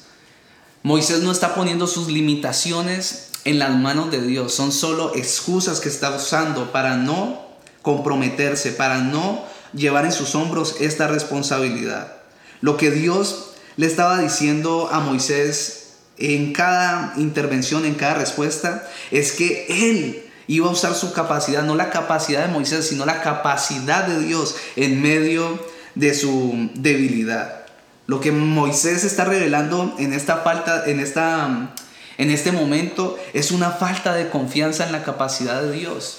Moisés 0.83 1.21
no 1.21 1.33
está 1.33 1.55
poniendo 1.55 1.87
sus 1.87 2.09
limitaciones 2.09 3.31
en 3.45 3.59
las 3.59 3.71
manos 3.71 4.11
de 4.11 4.21
Dios, 4.21 4.55
son 4.55 4.73
solo 4.73 5.15
excusas 5.15 5.81
que 5.81 5.89
está 5.89 6.15
usando 6.15 6.73
para 6.73 6.97
no 6.97 7.43
comprometerse, 7.83 8.73
para 8.73 8.99
no 8.99 9.45
llevar 9.75 10.05
en 10.05 10.13
sus 10.13 10.35
hombros 10.35 10.77
esta 10.81 11.09
responsabilidad. 11.09 12.13
Lo 12.61 12.77
que 12.77 12.91
Dios 12.91 13.51
le 13.77 13.87
estaba 13.87 14.19
diciendo 14.19 14.89
a 14.93 15.01
Moisés 15.01 15.95
en 16.17 16.53
cada 16.53 17.15
intervención, 17.17 17.85
en 17.85 17.95
cada 17.95 18.15
respuesta, 18.15 18.89
es 19.11 19.33
que 19.33 19.67
él 19.69 20.25
iba 20.47 20.69
a 20.69 20.73
usar 20.73 20.95
su 20.95 21.13
capacidad, 21.13 21.63
no 21.63 21.75
la 21.75 21.91
capacidad 21.91 22.47
de 22.47 22.53
Moisés, 22.53 22.87
sino 22.87 23.05
la 23.05 23.23
capacidad 23.23 24.07
de 24.07 24.21
Dios 24.21 24.57
en 24.77 25.03
medio 25.03 25.59
de 25.95 26.15
su 26.15 26.71
debilidad. 26.75 27.67
Lo 28.07 28.21
que 28.21 28.33
Moisés 28.33 29.05
está 29.05 29.25
revelando 29.25 29.95
en 29.99 30.13
esta 30.13 30.39
falta, 30.39 30.85
en 30.87 31.01
esta 31.01 31.73
en 32.17 32.31
este 32.31 32.53
momento 32.53 33.19
es 33.33 33.51
una 33.51 33.71
falta 33.71 34.15
de 34.15 34.29
confianza 34.31 34.87
en 34.87 34.93
la 34.93 35.03
capacidad 35.03 35.63
de 35.63 35.73
Dios. 35.73 36.19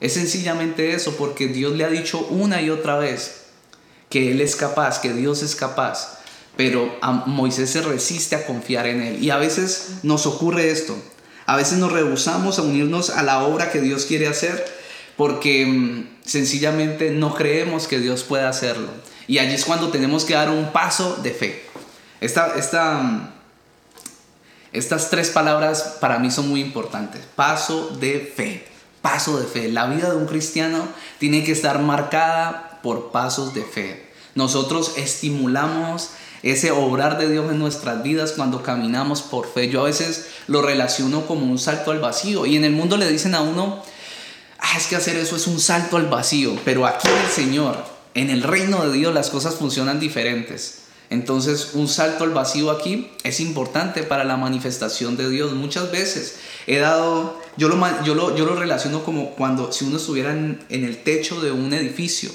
Es 0.00 0.14
sencillamente 0.14 0.94
eso, 0.94 1.16
porque 1.16 1.48
Dios 1.48 1.74
le 1.74 1.84
ha 1.84 1.88
dicho 1.88 2.20
una 2.30 2.62
y 2.62 2.70
otra 2.70 2.96
vez 2.98 3.46
que 4.10 4.30
Él 4.30 4.40
es 4.40 4.56
capaz, 4.56 5.00
que 5.00 5.12
Dios 5.12 5.42
es 5.42 5.56
capaz 5.56 6.18
pero 6.58 6.92
Moisés 7.26 7.70
se 7.70 7.82
resiste 7.82 8.34
a 8.34 8.44
confiar 8.44 8.88
en 8.88 9.00
él. 9.00 9.22
Y 9.22 9.30
a 9.30 9.36
veces 9.36 9.90
nos 10.02 10.26
ocurre 10.26 10.72
esto. 10.72 11.00
A 11.46 11.54
veces 11.54 11.78
nos 11.78 11.92
rehusamos 11.92 12.58
a 12.58 12.62
unirnos 12.62 13.10
a 13.10 13.22
la 13.22 13.44
obra 13.44 13.70
que 13.70 13.80
Dios 13.80 14.06
quiere 14.06 14.26
hacer 14.26 14.66
porque 15.16 15.64
mm, 15.64 16.08
sencillamente 16.24 17.12
no 17.12 17.36
creemos 17.36 17.86
que 17.86 18.00
Dios 18.00 18.24
pueda 18.24 18.48
hacerlo. 18.48 18.88
Y 19.28 19.38
allí 19.38 19.54
es 19.54 19.64
cuando 19.64 19.90
tenemos 19.90 20.24
que 20.24 20.34
dar 20.34 20.50
un 20.50 20.72
paso 20.72 21.14
de 21.22 21.30
fe. 21.30 21.62
Esta, 22.20 22.56
mm, 22.98 23.30
estas 24.72 25.10
tres 25.10 25.30
palabras 25.30 25.98
para 26.00 26.18
mí 26.18 26.32
son 26.32 26.48
muy 26.48 26.60
importantes. 26.60 27.22
Paso 27.36 27.90
de 28.00 28.32
fe 28.34 28.66
paso 29.08 29.38
de 29.38 29.46
fe. 29.46 29.68
La 29.70 29.86
vida 29.86 30.10
de 30.10 30.16
un 30.16 30.26
cristiano 30.26 30.86
tiene 31.18 31.42
que 31.42 31.52
estar 31.52 31.78
marcada 31.80 32.78
por 32.82 33.10
pasos 33.10 33.54
de 33.54 33.62
fe. 33.62 34.06
Nosotros 34.34 34.92
estimulamos 34.96 36.10
ese 36.42 36.70
obrar 36.70 37.18
de 37.18 37.30
Dios 37.30 37.50
en 37.50 37.58
nuestras 37.58 38.02
vidas 38.02 38.32
cuando 38.32 38.62
caminamos 38.62 39.22
por 39.22 39.50
fe. 39.50 39.70
Yo 39.70 39.80
a 39.80 39.84
veces 39.84 40.28
lo 40.46 40.60
relaciono 40.60 41.26
como 41.26 41.46
un 41.46 41.58
salto 41.58 41.90
al 41.90 42.00
vacío 42.00 42.44
y 42.44 42.56
en 42.56 42.64
el 42.64 42.72
mundo 42.72 42.98
le 42.98 43.10
dicen 43.10 43.34
a 43.34 43.40
uno, 43.40 43.82
ah, 44.58 44.76
es 44.76 44.86
que 44.86 44.96
hacer 44.96 45.16
eso 45.16 45.36
es 45.36 45.46
un 45.46 45.58
salto 45.58 45.96
al 45.96 46.08
vacío, 46.08 46.54
pero 46.64 46.86
aquí 46.86 47.08
el 47.08 47.30
Señor, 47.30 47.82
en 48.14 48.28
el 48.28 48.42
reino 48.42 48.86
de 48.86 48.92
Dios 48.92 49.14
las 49.14 49.30
cosas 49.30 49.54
funcionan 49.54 49.98
diferentes. 49.98 50.82
Entonces 51.10 51.70
un 51.74 51.88
salto 51.88 52.24
al 52.24 52.30
vacío 52.30 52.70
aquí 52.70 53.10
es 53.24 53.40
importante 53.40 54.02
para 54.02 54.24
la 54.24 54.36
manifestación 54.36 55.16
de 55.16 55.30
Dios. 55.30 55.52
Muchas 55.52 55.90
veces 55.90 56.36
he 56.66 56.78
dado, 56.78 57.40
yo 57.56 57.68
lo, 57.68 58.04
yo 58.04 58.14
lo, 58.14 58.36
yo 58.36 58.44
lo 58.44 58.54
relaciono 58.56 59.04
como 59.04 59.30
cuando 59.30 59.72
si 59.72 59.84
uno 59.84 59.96
estuviera 59.96 60.32
en, 60.32 60.64
en 60.68 60.84
el 60.84 61.02
techo 61.02 61.40
de 61.40 61.50
un 61.50 61.72
edificio, 61.72 62.30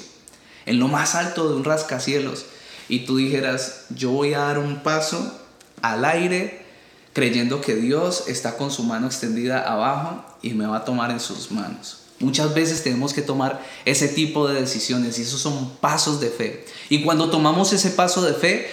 en 0.66 0.80
lo 0.80 0.88
más 0.88 1.14
alto 1.14 1.48
de 1.48 1.54
un 1.54 1.64
rascacielos, 1.64 2.46
y 2.88 3.00
tú 3.00 3.16
dijeras, 3.16 3.86
yo 3.90 4.10
voy 4.10 4.34
a 4.34 4.40
dar 4.40 4.58
un 4.58 4.82
paso 4.82 5.40
al 5.80 6.04
aire 6.04 6.64
creyendo 7.12 7.60
que 7.60 7.76
Dios 7.76 8.24
está 8.26 8.56
con 8.56 8.70
su 8.70 8.82
mano 8.82 9.06
extendida 9.06 9.60
abajo 9.60 10.24
y 10.42 10.50
me 10.52 10.66
va 10.66 10.78
a 10.78 10.84
tomar 10.84 11.10
en 11.10 11.20
sus 11.20 11.50
manos. 11.50 12.03
Muchas 12.24 12.54
veces 12.54 12.82
tenemos 12.82 13.12
que 13.12 13.22
tomar 13.22 13.64
ese 13.84 14.08
tipo 14.08 14.48
de 14.48 14.60
decisiones 14.60 15.18
y 15.18 15.22
esos 15.22 15.40
son 15.40 15.70
pasos 15.80 16.20
de 16.20 16.30
fe. 16.30 16.64
Y 16.88 17.02
cuando 17.02 17.30
tomamos 17.30 17.72
ese 17.72 17.90
paso 17.90 18.22
de 18.22 18.34
fe, 18.34 18.66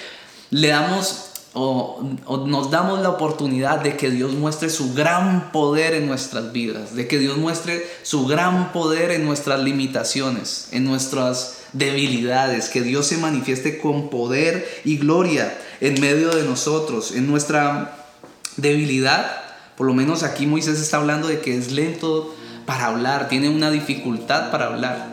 le 0.50 0.70
damos 0.70 1.32
o, 1.54 2.02
nos 2.48 2.72
damos 2.72 3.02
la 3.02 3.10
oportunidad 3.10 3.82
de 3.82 3.98
que 3.98 4.10
Dios 4.10 4.32
muestre 4.32 4.70
su 4.70 4.94
gran 4.94 5.52
poder 5.52 5.94
en 5.94 6.08
nuestras 6.08 6.54
vidas, 6.54 6.96
de 6.96 7.08
que 7.08 7.20
Dios 7.20 7.38
muestre 7.38 7.86
su 8.04 8.26
gran 8.26 8.72
poder 8.72 9.12
en 9.12 9.26
nuestras 9.26 9.60
limitaciones, 9.62 10.70
en 10.72 10.86
nuestras 10.86 11.64
debilidades, 11.74 12.70
que 12.70 12.82
Dios 12.82 13.08
se 13.08 13.18
manifieste 13.18 13.80
con 13.80 14.10
poder 14.10 14.66
y 14.86 14.98
gloria 14.98 15.58
en 15.82 16.00
medio 16.00 16.30
de 16.30 16.44
nosotros, 16.44 17.12
en 17.12 17.28
nuestra 17.28 18.08
debilidad. 18.56 19.30
Por 19.76 19.88
lo 19.88 19.94
menos 19.94 20.24
aquí 20.24 20.46
Moisés 20.46 20.80
está 20.80 20.98
hablando 20.98 21.28
de 21.28 21.42
que 21.42 21.58
es 21.58 21.72
lento 21.72 22.34
para 22.66 22.88
hablar, 22.88 23.28
tiene 23.30 23.50
una 23.50 23.72
dificultad 23.72 24.52
para 24.52 24.68
hablar. 24.68 25.12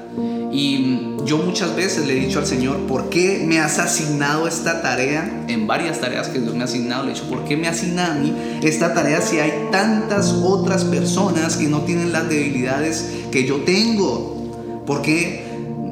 Y 0.51 1.15
yo 1.25 1.39
muchas 1.39 1.77
veces 1.77 2.07
le 2.07 2.15
he 2.15 2.27
dicho 2.27 2.39
al 2.39 2.47
Señor, 2.47 2.79
¿por 2.87 3.11
qué 3.11 3.45
me 3.47 3.61
has 3.61 3.79
asignado 3.79 4.49
esta 4.49 4.81
tarea? 4.83 5.45
En 5.49 5.67
varias 5.67 6.01
tareas 6.01 6.29
que 6.29 6.41
Dios 6.41 6.55
me 6.55 6.63
ha 6.63 6.65
asignado, 6.65 7.05
le 7.05 7.11
he 7.11 7.15
dicho, 7.15 7.29
¿por 7.29 7.45
qué 7.45 7.57
me 7.57 7.69
asigna 7.69 8.13
a 8.13 8.15
mí 8.15 8.35
esta 8.63 8.95
tarea 8.95 9.21
si 9.21 9.39
hay 9.39 9.69
tantas 9.71 10.33
otras 10.33 10.85
personas 10.85 11.57
que 11.57 11.69
no 11.69 11.83
tienen 11.83 12.13
las 12.13 12.29
debilidades 12.29 13.11
que 13.31 13.45
yo 13.45 13.59
tengo? 13.59 14.83
¿Por 14.87 15.03
qué 15.03 15.45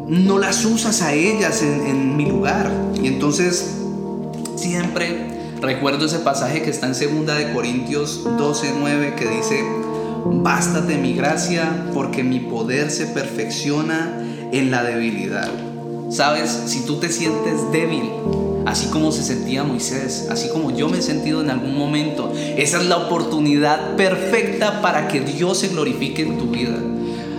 no 0.09 0.39
las 0.39 0.65
usas 0.65 1.03
a 1.03 1.13
ellas 1.13 1.63
en, 1.63 2.17
mi 2.17 2.25
lugar? 2.27 2.71
Y 3.01 3.09
entonces 3.09 3.75
siempre 4.57 5.37
recuerdo 5.61 6.07
ese 6.07 6.21
pasaje 6.21 6.63
que 6.63 6.71
está 6.71 6.87
en 6.87 6.95
2 6.95 7.37
de 7.37 7.53
Corintios 7.53 8.25
12, 8.25 8.73
9 8.79 9.15
que 9.17 9.29
dice, 9.29 9.65
Bástate 10.25 10.97
mi 10.97 11.15
gracia 11.15 11.87
porque 11.93 12.23
mi 12.23 12.41
poder 12.41 12.91
se 12.91 13.07
perfecciona 13.07 14.23
en 14.53 14.71
la 14.71 14.83
debilidad. 14.83 15.49
Sabes, 16.11 16.51
si 16.67 16.87
tú 16.87 16.97
te 16.97 17.09
sientes 17.09 17.73
débil, 17.73 18.11
así 18.65 18.87
como 18.89 19.13
se 19.13 19.23
sentía 19.23 19.65
Moisés, 19.65 20.29
así 20.31 20.49
como 20.49 20.71
yo 20.71 20.89
me 20.89 20.99
he 20.99 21.03
sentido 21.03 21.41
en 21.41 21.51
algún 21.51 21.77
momento, 21.77 22.33
esa 22.57 22.81
es 22.81 22.87
la 22.87 22.97
oportunidad 22.99 23.97
perfecta 23.97 24.81
para 24.83 25.09
que 25.09 25.21
Dios 25.21 25.59
se 25.59 25.69
glorifique 25.69 26.23
en 26.23 26.39
tu 26.39 26.47
vida. 26.47 26.77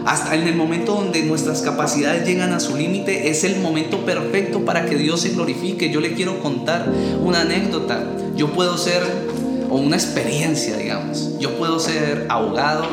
Hasta 0.05 0.35
en 0.35 0.47
el 0.47 0.55
momento 0.55 0.95
donde 0.95 1.21
nuestras 1.23 1.61
capacidades 1.61 2.25
llegan 2.25 2.53
a 2.53 2.61
su 2.61 2.77
límite, 2.77 3.29
es 3.29 3.43
el 3.43 3.59
momento 3.59 4.05
perfecto 4.05 4.63
para 4.63 4.85
que 4.85 4.95
Dios 4.95 5.19
se 5.19 5.29
glorifique. 5.31 5.89
Yo 5.89 5.99
le 5.99 6.13
quiero 6.13 6.39
contar 6.39 6.89
una 7.21 7.41
anécdota. 7.41 8.05
Yo 8.37 8.53
puedo 8.53 8.77
ser 8.77 9.03
o 9.69 9.75
una 9.75 9.95
experiencia, 9.95 10.77
digamos. 10.77 11.37
Yo 11.39 11.57
puedo 11.57 11.79
ser 11.79 12.25
abogado. 12.29 12.85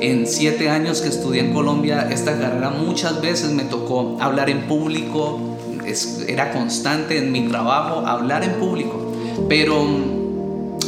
En 0.00 0.28
siete 0.28 0.70
años 0.70 1.00
que 1.00 1.08
estudié 1.08 1.40
en 1.40 1.52
Colombia, 1.52 2.08
esta 2.10 2.38
carrera 2.38 2.70
muchas 2.70 3.20
veces 3.20 3.50
me 3.50 3.64
tocó 3.64 4.16
hablar 4.20 4.48
en 4.48 4.68
público, 4.68 5.40
era 6.28 6.52
constante 6.52 7.18
en 7.18 7.32
mi 7.32 7.48
trabajo 7.48 8.06
hablar 8.06 8.44
en 8.44 8.52
público. 8.54 9.12
Pero 9.48 9.84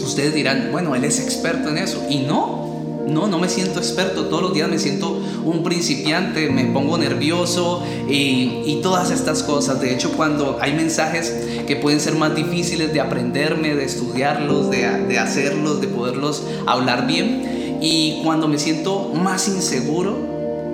ustedes 0.02 0.34
dirán, 0.34 0.68
bueno, 0.70 0.94
él 0.94 1.04
es 1.04 1.18
experto 1.18 1.70
en 1.70 1.78
eso. 1.78 2.04
Y 2.08 2.18
no, 2.18 3.04
no, 3.08 3.26
no 3.26 3.38
me 3.38 3.48
siento 3.48 3.80
experto. 3.80 4.26
Todos 4.26 4.42
los 4.42 4.54
días 4.54 4.68
me 4.68 4.78
siento 4.78 5.19
un 5.44 5.62
principiante, 5.62 6.50
me 6.50 6.64
pongo 6.64 6.98
nervioso 6.98 7.82
y, 8.08 8.78
todas 8.82 9.10
estas 9.10 9.42
cosas. 9.42 9.78
De 9.80 9.92
hecho, 9.92 10.12
cuando 10.12 10.58
hay 10.58 10.72
mensajes 10.72 11.34
que 11.66 11.76
pueden 11.76 12.00
ser 12.00 12.14
más 12.14 12.34
difíciles 12.34 12.94
de 12.94 13.00
aprenderme, 13.00 13.74
de 13.74 13.84
estudiarlos, 13.84 14.70
de, 14.70 14.88
de 15.06 15.18
hacerlos, 15.18 15.82
de 15.82 15.88
poderlos 15.88 16.42
hablar 16.66 17.06
bien. 17.06 17.78
Y 17.82 18.22
cuando 18.24 18.48
me 18.48 18.58
siento 18.58 19.10
más 19.14 19.48
inseguro, 19.48 20.16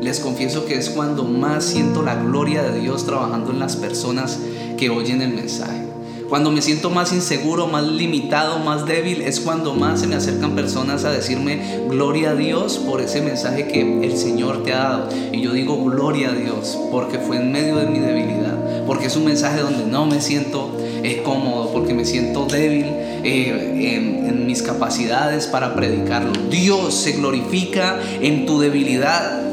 les 0.01 0.21
confieso 0.21 0.67
que 0.67 0.77
es 0.77 0.91
cuando 0.91 1.25
más 1.25 1.65
siento 1.65 2.03
la 2.03 2.15
gloria 2.15 2.63
de 2.63 2.81
Dios 2.81 3.07
trabajando 3.07 3.51
en 3.51 3.59
las 3.59 3.75
personas 3.75 4.39
que 4.77 4.89
oyen 4.91 5.21
el 5.21 5.35
mensaje. 5.35 5.86
Cuando 6.29 6.51
me 6.51 6.61
siento 6.61 6.91
más 6.91 7.13
inseguro, 7.13 7.69
más 7.69 7.85
limitado, 7.85 8.59
más 8.59 8.85
débil, 8.85 9.23
es 9.23 9.39
cuando 9.39 9.75
más 9.75 10.01
se 10.01 10.09
me 10.09 10.17
acercan 10.17 10.57
personas 10.57 11.05
a 11.05 11.13
decirme 11.13 11.81
gloria 11.89 12.31
a 12.31 12.35
Dios 12.35 12.79
por 12.79 13.01
ese 13.01 13.23
mensaje 13.23 13.69
que 13.69 13.81
el 14.05 14.17
Señor 14.17 14.65
te 14.65 14.73
ha 14.73 14.79
dado. 14.79 15.09
Y 15.33 15.41
yo 15.41 15.53
digo 15.53 15.85
gloria 15.85 16.31
a 16.31 16.33
Dios 16.33 16.77
porque 16.91 17.19
fue 17.19 17.37
en 17.37 17.53
medio 17.53 17.77
de 17.77 17.87
mi 17.87 18.01
debilidad, 18.01 18.85
porque 18.87 19.07
es 19.07 19.17
un 19.17 19.25
mensaje 19.25 19.61
donde 19.61 19.85
no 19.85 20.05
me 20.07 20.21
siento 20.21 20.77
eh, 20.81 21.23
cómodo, 21.25 21.71
porque 21.73 21.95
me 21.95 22.05
siento 22.05 22.47
débil 22.47 22.87
eh, 22.89 23.95
en, 23.95 24.27
en 24.27 24.47
mis 24.47 24.63
capacidades 24.63 25.47
para 25.47 25.77
predicarlo. 25.77 26.33
Dios 26.51 26.93
se 26.95 27.13
glorifica 27.13 28.01
en 28.21 28.47
tu 28.47 28.59
debilidad 28.59 29.46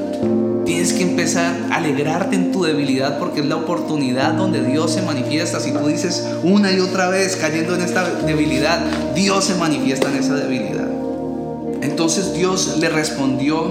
Tienes 0.73 0.93
que 0.93 1.03
empezar 1.03 1.67
a 1.69 1.75
alegrarte 1.75 2.35
en 2.35 2.51
tu 2.51 2.63
debilidad 2.63 3.19
porque 3.19 3.41
es 3.41 3.45
la 3.45 3.57
oportunidad 3.57 4.33
donde 4.33 4.63
Dios 4.63 4.91
se 4.91 5.03
manifiesta. 5.03 5.59
Si 5.59 5.71
tú 5.71 5.85
dices 5.85 6.27
una 6.41 6.71
y 6.71 6.79
otra 6.79 7.09
vez 7.09 7.35
cayendo 7.35 7.75
en 7.75 7.83
esta 7.83 8.09
debilidad, 8.21 8.79
Dios 9.13 9.43
se 9.43 9.53
manifiesta 9.53 10.09
en 10.09 10.17
esa 10.17 10.33
debilidad. 10.33 10.89
Entonces 11.83 12.33
Dios 12.33 12.77
le 12.79 12.89
respondió 12.89 13.67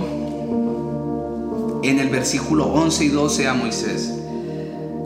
en 1.83 1.99
el 1.99 2.09
versículo 2.09 2.67
11 2.67 3.05
y 3.05 3.09
12 3.09 3.49
a 3.49 3.55
Moisés. 3.55 4.13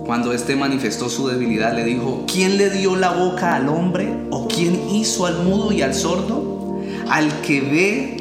Cuando 0.05 0.35
éste 0.35 0.55
manifestó 0.55 1.09
su 1.09 1.29
debilidad, 1.29 1.75
le 1.75 1.85
dijo, 1.85 2.25
¿quién 2.31 2.59
le 2.59 2.69
dio 2.69 2.95
la 2.95 3.13
boca 3.13 3.55
al 3.55 3.71
hombre? 3.71 4.15
¿O 4.31 4.49
quién 4.49 4.91
hizo 4.91 5.25
al 5.25 5.43
mudo 5.45 5.73
y 5.73 5.81
al 5.81 5.95
sordo? 5.95 6.79
Al 7.09 7.41
que 7.41 7.63
ve 7.63 8.17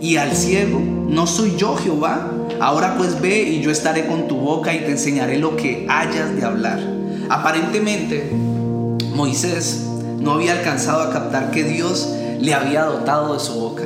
y 0.00 0.16
al 0.16 0.32
ciego, 0.32 0.80
¿no 0.80 1.28
soy 1.28 1.54
yo 1.56 1.76
Jehová? 1.76 2.28
Ahora 2.62 2.94
pues 2.96 3.20
ve 3.20 3.42
y 3.42 3.60
yo 3.60 3.72
estaré 3.72 4.06
con 4.06 4.28
tu 4.28 4.36
boca 4.36 4.72
y 4.72 4.78
te 4.78 4.92
enseñaré 4.92 5.36
lo 5.36 5.56
que 5.56 5.84
hayas 5.88 6.36
de 6.36 6.44
hablar. 6.44 6.78
Aparentemente, 7.28 8.30
Moisés 9.16 9.84
no 10.20 10.34
había 10.34 10.52
alcanzado 10.52 11.02
a 11.02 11.12
captar 11.12 11.50
que 11.50 11.64
Dios 11.64 12.08
le 12.38 12.54
había 12.54 12.84
dotado 12.84 13.34
de 13.34 13.40
su 13.40 13.54
boca. 13.54 13.82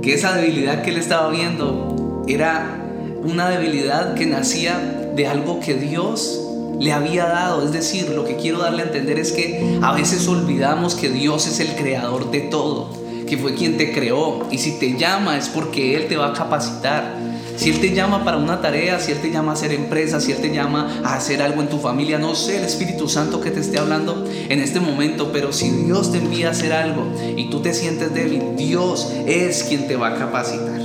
Que 0.00 0.14
esa 0.14 0.34
debilidad 0.34 0.80
que 0.80 0.88
él 0.88 0.96
estaba 0.96 1.28
viendo 1.28 2.24
era 2.26 2.82
una 3.24 3.50
debilidad 3.50 4.14
que 4.14 4.24
nacía 4.24 5.12
de 5.14 5.26
algo 5.26 5.60
que 5.60 5.74
Dios 5.74 6.40
le 6.80 6.94
había 6.94 7.26
dado. 7.26 7.62
Es 7.62 7.72
decir, 7.72 8.08
lo 8.08 8.24
que 8.24 8.36
quiero 8.36 8.60
darle 8.60 8.84
a 8.84 8.86
entender 8.86 9.18
es 9.18 9.32
que 9.32 9.78
a 9.82 9.92
veces 9.92 10.26
olvidamos 10.28 10.94
que 10.94 11.10
Dios 11.10 11.46
es 11.46 11.60
el 11.60 11.76
creador 11.76 12.30
de 12.30 12.40
todo, 12.40 12.88
que 13.28 13.36
fue 13.36 13.54
quien 13.54 13.76
te 13.76 13.92
creó. 13.92 14.46
Y 14.50 14.56
si 14.56 14.78
te 14.78 14.96
llama 14.96 15.36
es 15.36 15.50
porque 15.50 15.94
Él 15.94 16.08
te 16.08 16.16
va 16.16 16.28
a 16.28 16.32
capacitar. 16.32 17.21
Si 17.56 17.70
Él 17.70 17.80
te 17.80 17.94
llama 17.94 18.24
para 18.24 18.38
una 18.38 18.60
tarea, 18.60 18.98
si 18.98 19.12
Él 19.12 19.18
te 19.20 19.30
llama 19.30 19.52
a 19.52 19.54
hacer 19.54 19.72
empresa, 19.72 20.20
si 20.20 20.32
Él 20.32 20.38
te 20.38 20.52
llama 20.52 21.02
a 21.04 21.16
hacer 21.16 21.42
algo 21.42 21.62
en 21.62 21.68
tu 21.68 21.78
familia, 21.78 22.18
no 22.18 22.34
sé 22.34 22.58
el 22.58 22.64
Espíritu 22.64 23.08
Santo 23.08 23.40
que 23.40 23.50
te 23.50 23.60
esté 23.60 23.78
hablando 23.78 24.24
en 24.26 24.60
este 24.60 24.80
momento, 24.80 25.30
pero 25.32 25.52
si 25.52 25.70
Dios 25.70 26.12
te 26.12 26.18
envía 26.18 26.48
a 26.48 26.50
hacer 26.52 26.72
algo 26.72 27.06
y 27.36 27.50
tú 27.50 27.60
te 27.60 27.74
sientes 27.74 28.12
débil, 28.14 28.56
Dios 28.56 29.12
es 29.26 29.64
quien 29.64 29.86
te 29.86 29.96
va 29.96 30.08
a 30.08 30.18
capacitar. 30.18 30.80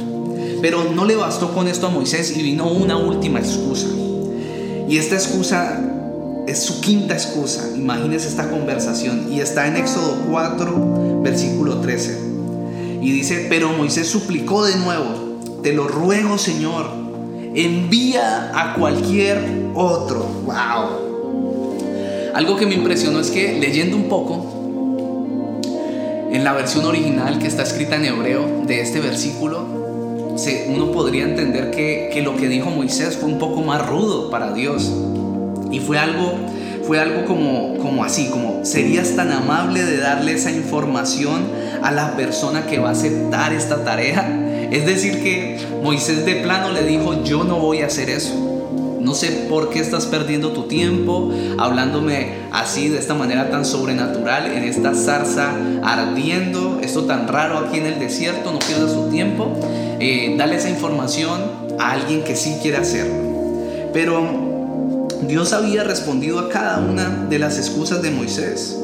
Pero 0.62 0.91
no 0.93 1.06
le 1.06 1.15
bastó 1.15 1.53
con 1.53 1.67
esto 1.67 1.88
a 1.88 1.89
Moisés 1.89 2.36
y 2.36 2.41
vino 2.41 2.69
una 2.69 2.97
última 2.97 3.39
excusa. 3.39 3.88
Y 4.89 4.97
esta 4.97 5.15
excusa 5.15 5.80
es 6.47 6.60
su 6.60 6.82
quinta 6.82 7.13
excusa. 7.13 7.69
Imagínese 7.75 8.27
esta 8.27 8.49
conversación. 8.49 9.32
Y 9.32 9.41
está 9.41 9.67
en 9.67 9.77
Éxodo 9.77 10.17
4, 10.30 11.21
versículo 11.21 11.80
13. 11.80 12.27
Y 13.01 13.12
dice, 13.12 13.45
pero 13.49 13.71
Moisés 13.73 14.08
suplicó 14.08 14.65
de 14.65 14.75
nuevo 14.77 15.26
te 15.63 15.74
lo 15.74 15.88
ruego, 15.88 16.38
Señor, 16.38 16.86
envía 17.56 18.52
a 18.54 18.76
cualquier 18.76 19.39
otro. 19.74 20.26
¡Wow! 20.46 21.08
Algo 22.34 22.56
que 22.56 22.65
me 22.65 22.76
impresionó 22.76 23.20
es 23.20 23.32
que 23.32 23.58
leyendo 23.60 23.96
un 23.96 24.10
poco, 24.10 24.54
en 26.32 26.43
la 26.43 26.54
versión 26.54 26.86
original 26.86 27.39
que 27.39 27.48
está 27.48 27.63
escrita 27.63 27.96
en 27.96 28.06
hebreo 28.06 28.63
de 28.67 28.82
este 28.82 29.00
versículo, 29.00 29.78
uno 30.70 30.91
podría 30.91 31.24
entender 31.24 31.72
que, 31.72 32.12
que, 32.13 32.22
lo 32.22 32.36
que 32.36 32.48
dijo 32.48 32.70
Moisés 32.70 33.17
fue 33.17 33.30
un 33.30 33.39
poco 33.39 33.62
más 33.62 33.88
rudo 33.88 34.30
para 34.30 34.54
Dios. 34.54 34.91
Y 35.72 35.80
fue 35.80 35.98
algo, 35.98 36.34
fue 36.86 37.00
algo 37.00 37.26
como, 37.26 37.78
como 37.78 38.04
así, 38.04 38.28
como 38.30 38.63
serías 38.63 39.15
tan 39.15 39.32
amable 39.32 39.84
de 39.84 39.98
darle 39.98 40.34
esa 40.34 40.52
información 40.52 41.41
a 41.82 41.91
la 41.91 42.15
persona 42.15 42.67
que 42.67 42.78
va 42.78 42.89
a 42.89 42.91
aceptar 42.91 43.54
esta 43.54 43.84
tarea. 43.84 44.46
Es 44.71 44.86
decir, 44.86 45.23
que 45.23 45.60
Moisés 45.82 46.25
de 46.25 46.36
plano 46.36 46.71
le 46.71 46.84
dijo, 46.84 47.23
yo 47.23 47.43
no 47.43 47.60
voy 47.60 47.82
a 47.82 47.88
hacer 47.88 48.10
eso. 48.10 48.47
No 48.99 49.13
sé 49.13 49.45
por 49.49 49.69
qué 49.69 49.80
estás 49.80 50.06
perdiendo 50.06 50.51
tu 50.51 50.63
tiempo 50.63 51.32
hablándome 51.58 52.34
así, 52.51 52.89
de 52.89 52.99
esta 52.99 53.13
manera 53.13 53.49
tan 53.49 53.63
sobrenatural, 53.63 54.51
en 54.51 54.63
esta 54.63 54.93
zarza 54.93 55.53
ardiendo, 55.82 56.80
esto 56.84 57.06
tan 57.06 57.27
raro 57.27 57.60
aquí 57.60 57.77
en 57.77 57.86
el 57.86 57.99
desierto, 57.99 58.51
no 58.51 58.60
pierdas 58.60 58.93
tu 58.93 59.10
tiempo. 59.10 59.53
Eh, 59.99 60.36
dale 60.38 60.58
esa 60.58 60.69
información 60.69 61.39
a 61.80 61.91
alguien 61.91 62.23
que 62.23 62.36
sí 62.36 62.58
quiere 62.62 62.77
hacerlo. 62.77 63.15
Pero 63.93 65.08
Dios 65.21 65.53
había 65.53 65.84
respondido 65.84 66.39
a 66.39 66.49
cada 66.49 66.80
una 66.80 67.27
de 67.30 67.39
las 67.39 67.58
excusas 67.58 68.01
de 68.01 68.12
Moisés 68.12 68.77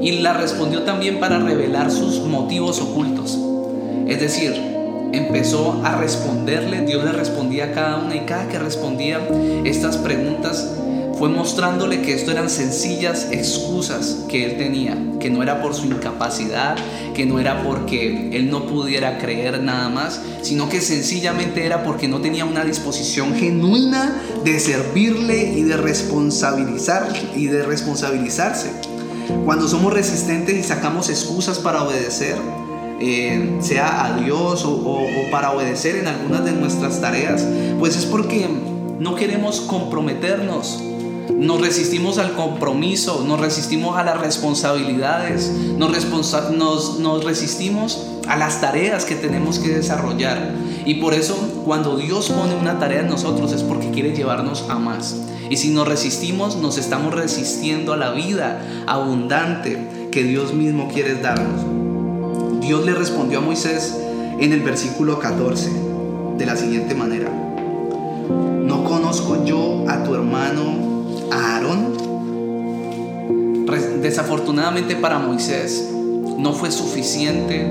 y 0.00 0.12
la 0.20 0.32
respondió 0.32 0.82
también 0.84 1.20
para 1.20 1.38
revelar 1.38 1.90
sus 1.90 2.20
motivos 2.20 2.80
ocultos. 2.80 3.38
Es 4.08 4.20
decir, 4.20 4.69
empezó 5.12 5.80
a 5.84 5.96
responderle, 5.96 6.82
Dios 6.82 7.04
le 7.04 7.12
respondía 7.12 7.66
a 7.66 7.72
cada 7.72 7.98
una 7.98 8.16
y 8.16 8.20
cada 8.20 8.48
que 8.48 8.58
respondía 8.58 9.20
estas 9.64 9.96
preguntas 9.96 10.76
fue 11.20 11.28
mostrándole 11.28 12.00
que 12.00 12.14
esto 12.14 12.30
eran 12.30 12.48
sencillas 12.48 13.28
excusas 13.30 14.24
que 14.26 14.46
él 14.46 14.56
tenía, 14.56 14.96
que 15.20 15.28
no 15.28 15.42
era 15.42 15.60
por 15.60 15.74
su 15.74 15.84
incapacidad, 15.84 16.76
que 17.14 17.26
no 17.26 17.38
era 17.38 17.62
porque 17.62 18.34
él 18.34 18.48
no 18.48 18.66
pudiera 18.66 19.18
creer 19.18 19.62
nada 19.62 19.90
más, 19.90 20.22
sino 20.40 20.70
que 20.70 20.80
sencillamente 20.80 21.66
era 21.66 21.84
porque 21.84 22.08
no 22.08 22.22
tenía 22.22 22.46
una 22.46 22.64
disposición 22.64 23.34
genuina 23.34 24.18
de 24.44 24.58
servirle 24.58 25.52
y 25.52 25.62
de 25.64 25.76
responsabilizar 25.76 27.06
y 27.36 27.48
de 27.48 27.64
responsabilizarse. 27.64 28.70
Cuando 29.44 29.68
somos 29.68 29.92
resistentes 29.92 30.56
y 30.56 30.62
sacamos 30.62 31.10
excusas 31.10 31.58
para 31.58 31.82
obedecer, 31.82 32.36
eh, 33.00 33.56
sea 33.60 34.04
a 34.04 34.20
Dios 34.20 34.64
o, 34.66 35.06
para 35.30 35.52
obedecer 35.52 35.96
en 35.96 36.06
algunas 36.06 36.44
de 36.44 36.52
nuestras 36.52 37.00
tareas, 37.00 37.46
pues 37.78 37.96
es 37.96 38.04
porque 38.04 38.46
no 38.98 39.14
queremos 39.14 39.60
comprometernos. 39.60 40.82
Nos 41.34 41.60
resistimos 41.62 42.18
al 42.18 42.34
compromiso, 42.34 43.24
nos 43.26 43.40
resistimos 43.40 43.96
a 43.96 44.04
las 44.04 44.20
responsabilidades, 44.20 45.50
nos, 45.78 45.90
nos, 46.50 46.98
nos 46.98 47.24
resistimos 47.24 48.06
a 48.28 48.36
las 48.36 48.60
tareas 48.60 49.06
que 49.06 49.14
tenemos 49.14 49.58
que 49.58 49.70
desarrollar. 49.70 50.54
Y 50.84 50.94
por 50.94 51.14
eso 51.14 51.36
cuando 51.64 51.96
Dios 51.96 52.28
pone 52.28 52.54
una 52.54 52.78
tarea 52.78 53.00
en 53.00 53.08
nosotros 53.08 53.52
es 53.52 53.62
porque 53.62 53.90
quiere 53.90 54.14
llevarnos 54.14 54.66
a 54.68 54.78
más. 54.78 55.16
Y 55.48 55.56
si 55.56 55.70
nos 55.70 55.88
resistimos, 55.88 56.56
nos 56.56 56.76
estamos 56.76 57.14
resistiendo 57.14 57.94
a 57.94 57.96
la 57.96 58.10
vida 58.10 58.84
abundante 58.86 60.08
que 60.12 60.24
Dios 60.24 60.52
mismo 60.52 60.88
quiere 60.92 61.14
darnos. 61.14 61.79
Dios 62.70 62.86
le 62.86 62.94
respondió 62.94 63.38
a 63.38 63.40
Moisés 63.40 63.96
en 64.38 64.52
el 64.52 64.60
versículo 64.60 65.18
14 65.18 65.70
de 66.38 66.46
la 66.46 66.54
siguiente 66.54 66.94
manera. 66.94 67.28
¿No 67.28 68.84
conozco 68.84 69.44
yo 69.44 69.84
a 69.88 70.04
tu 70.04 70.14
hermano 70.14 71.24
Aarón? 71.32 71.96
Desafortunadamente 74.00 74.94
para 74.94 75.18
Moisés 75.18 75.90
no 76.38 76.52
fue 76.52 76.70
suficiente 76.70 77.68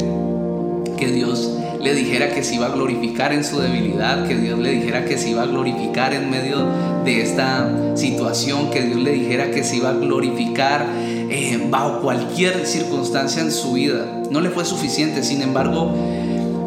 que 0.98 1.08
Dios 1.08 1.50
le 1.80 1.96
dijera 1.96 2.34
que 2.34 2.44
se 2.44 2.56
iba 2.56 2.66
a 2.66 2.72
glorificar 2.72 3.32
en 3.32 3.46
su 3.46 3.58
debilidad, 3.58 4.28
que 4.28 4.36
Dios 4.36 4.60
le 4.60 4.72
dijera 4.72 5.06
que 5.06 5.18
se 5.18 5.30
iba 5.30 5.44
a 5.44 5.46
glorificar 5.46 6.14
en 6.14 6.30
medio 6.30 6.68
de 7.06 7.22
esta 7.22 7.96
situación, 7.96 8.70
que 8.70 8.82
Dios 8.82 9.00
le 9.00 9.12
dijera 9.12 9.50
que 9.50 9.64
se 9.64 9.78
iba 9.78 9.92
a 9.92 9.94
glorificar 9.94 10.86
eh, 11.00 11.68
bajo 11.70 12.02
cualquier 12.02 12.66
circunstancia 12.66 13.42
en 13.42 13.54
su 13.54 13.72
vida. 13.72 14.19
No 14.30 14.42
le 14.42 14.50
fue 14.50 14.66
suficiente, 14.66 15.24
sin 15.24 15.42
embargo, 15.42 15.94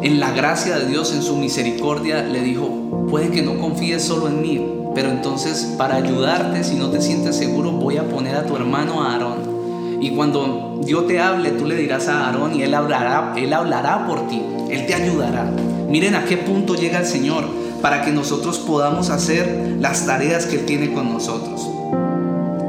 en 0.01 0.19
la 0.19 0.31
gracia 0.31 0.77
de 0.77 0.87
Dios, 0.87 1.13
en 1.13 1.21
su 1.21 1.37
misericordia, 1.37 2.23
le 2.23 2.41
dijo, 2.41 3.07
puede 3.09 3.29
que 3.29 3.41
no 3.41 3.57
confíes 3.57 4.03
solo 4.03 4.27
en 4.27 4.41
mí, 4.41 4.65
pero 4.93 5.09
entonces 5.09 5.73
para 5.77 5.95
ayudarte, 5.95 6.63
si 6.63 6.75
no 6.75 6.89
te 6.89 7.01
sientes 7.01 7.37
seguro, 7.37 7.71
voy 7.71 7.97
a 7.97 8.03
poner 8.09 8.35
a 8.35 8.45
tu 8.45 8.55
hermano 8.55 9.03
Aarón. 9.03 9.53
Y 10.01 10.11
cuando 10.11 10.81
Dios 10.83 11.07
te 11.07 11.19
hable, 11.21 11.51
tú 11.51 11.65
le 11.65 11.75
dirás 11.75 12.07
a 12.09 12.27
Aarón 12.27 12.55
y 12.55 12.63
él 12.63 12.73
hablará, 12.73 13.33
él 13.37 13.53
hablará 13.53 14.05
por 14.05 14.27
ti, 14.27 14.41
él 14.69 14.85
te 14.85 14.93
ayudará. 14.93 15.49
Miren 15.87 16.15
a 16.15 16.25
qué 16.25 16.37
punto 16.37 16.75
llega 16.75 16.99
el 16.99 17.05
Señor 17.05 17.45
para 17.83 18.01
que 18.01 18.11
nosotros 18.11 18.59
podamos 18.59 19.09
hacer 19.09 19.77
las 19.79 20.05
tareas 20.05 20.45
que 20.45 20.55
Él 20.55 20.65
tiene 20.65 20.93
con 20.93 21.11
nosotros. 21.11 21.69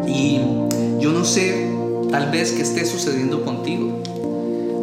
Y 0.07 0.41
yo 0.99 1.13
no 1.13 1.25
sé 1.25 1.71
tal 2.11 2.31
vez 2.31 2.53
que 2.53 2.63
esté 2.63 2.85
sucediendo 2.85 3.45
contigo. 3.45 4.03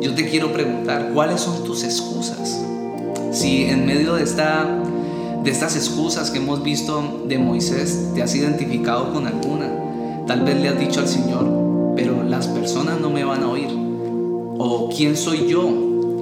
Yo 0.01 0.15
te 0.15 0.27
quiero 0.27 0.51
preguntar, 0.51 1.11
¿cuáles 1.13 1.41
son 1.41 1.63
tus 1.63 1.83
excusas? 1.83 2.59
Si 3.31 3.65
en 3.65 3.85
medio 3.85 4.15
de, 4.15 4.23
esta, 4.23 4.65
de 5.43 5.51
estas 5.51 5.75
excusas 5.75 6.31
que 6.31 6.39
hemos 6.39 6.63
visto 6.63 7.21
de 7.27 7.37
Moisés 7.37 8.09
te 8.15 8.23
has 8.23 8.33
identificado 8.33 9.13
con 9.13 9.27
alguna, 9.27 9.69
tal 10.25 10.41
vez 10.41 10.59
le 10.59 10.69
has 10.69 10.79
dicho 10.79 11.01
al 11.01 11.07
Señor, 11.07 11.45
pero 11.95 12.23
las 12.23 12.47
personas 12.47 12.99
no 12.99 13.11
me 13.11 13.23
van 13.23 13.43
a 13.43 13.49
oír. 13.49 13.69
O 14.57 14.89
quién 14.95 15.15
soy 15.15 15.47
yo 15.47 15.69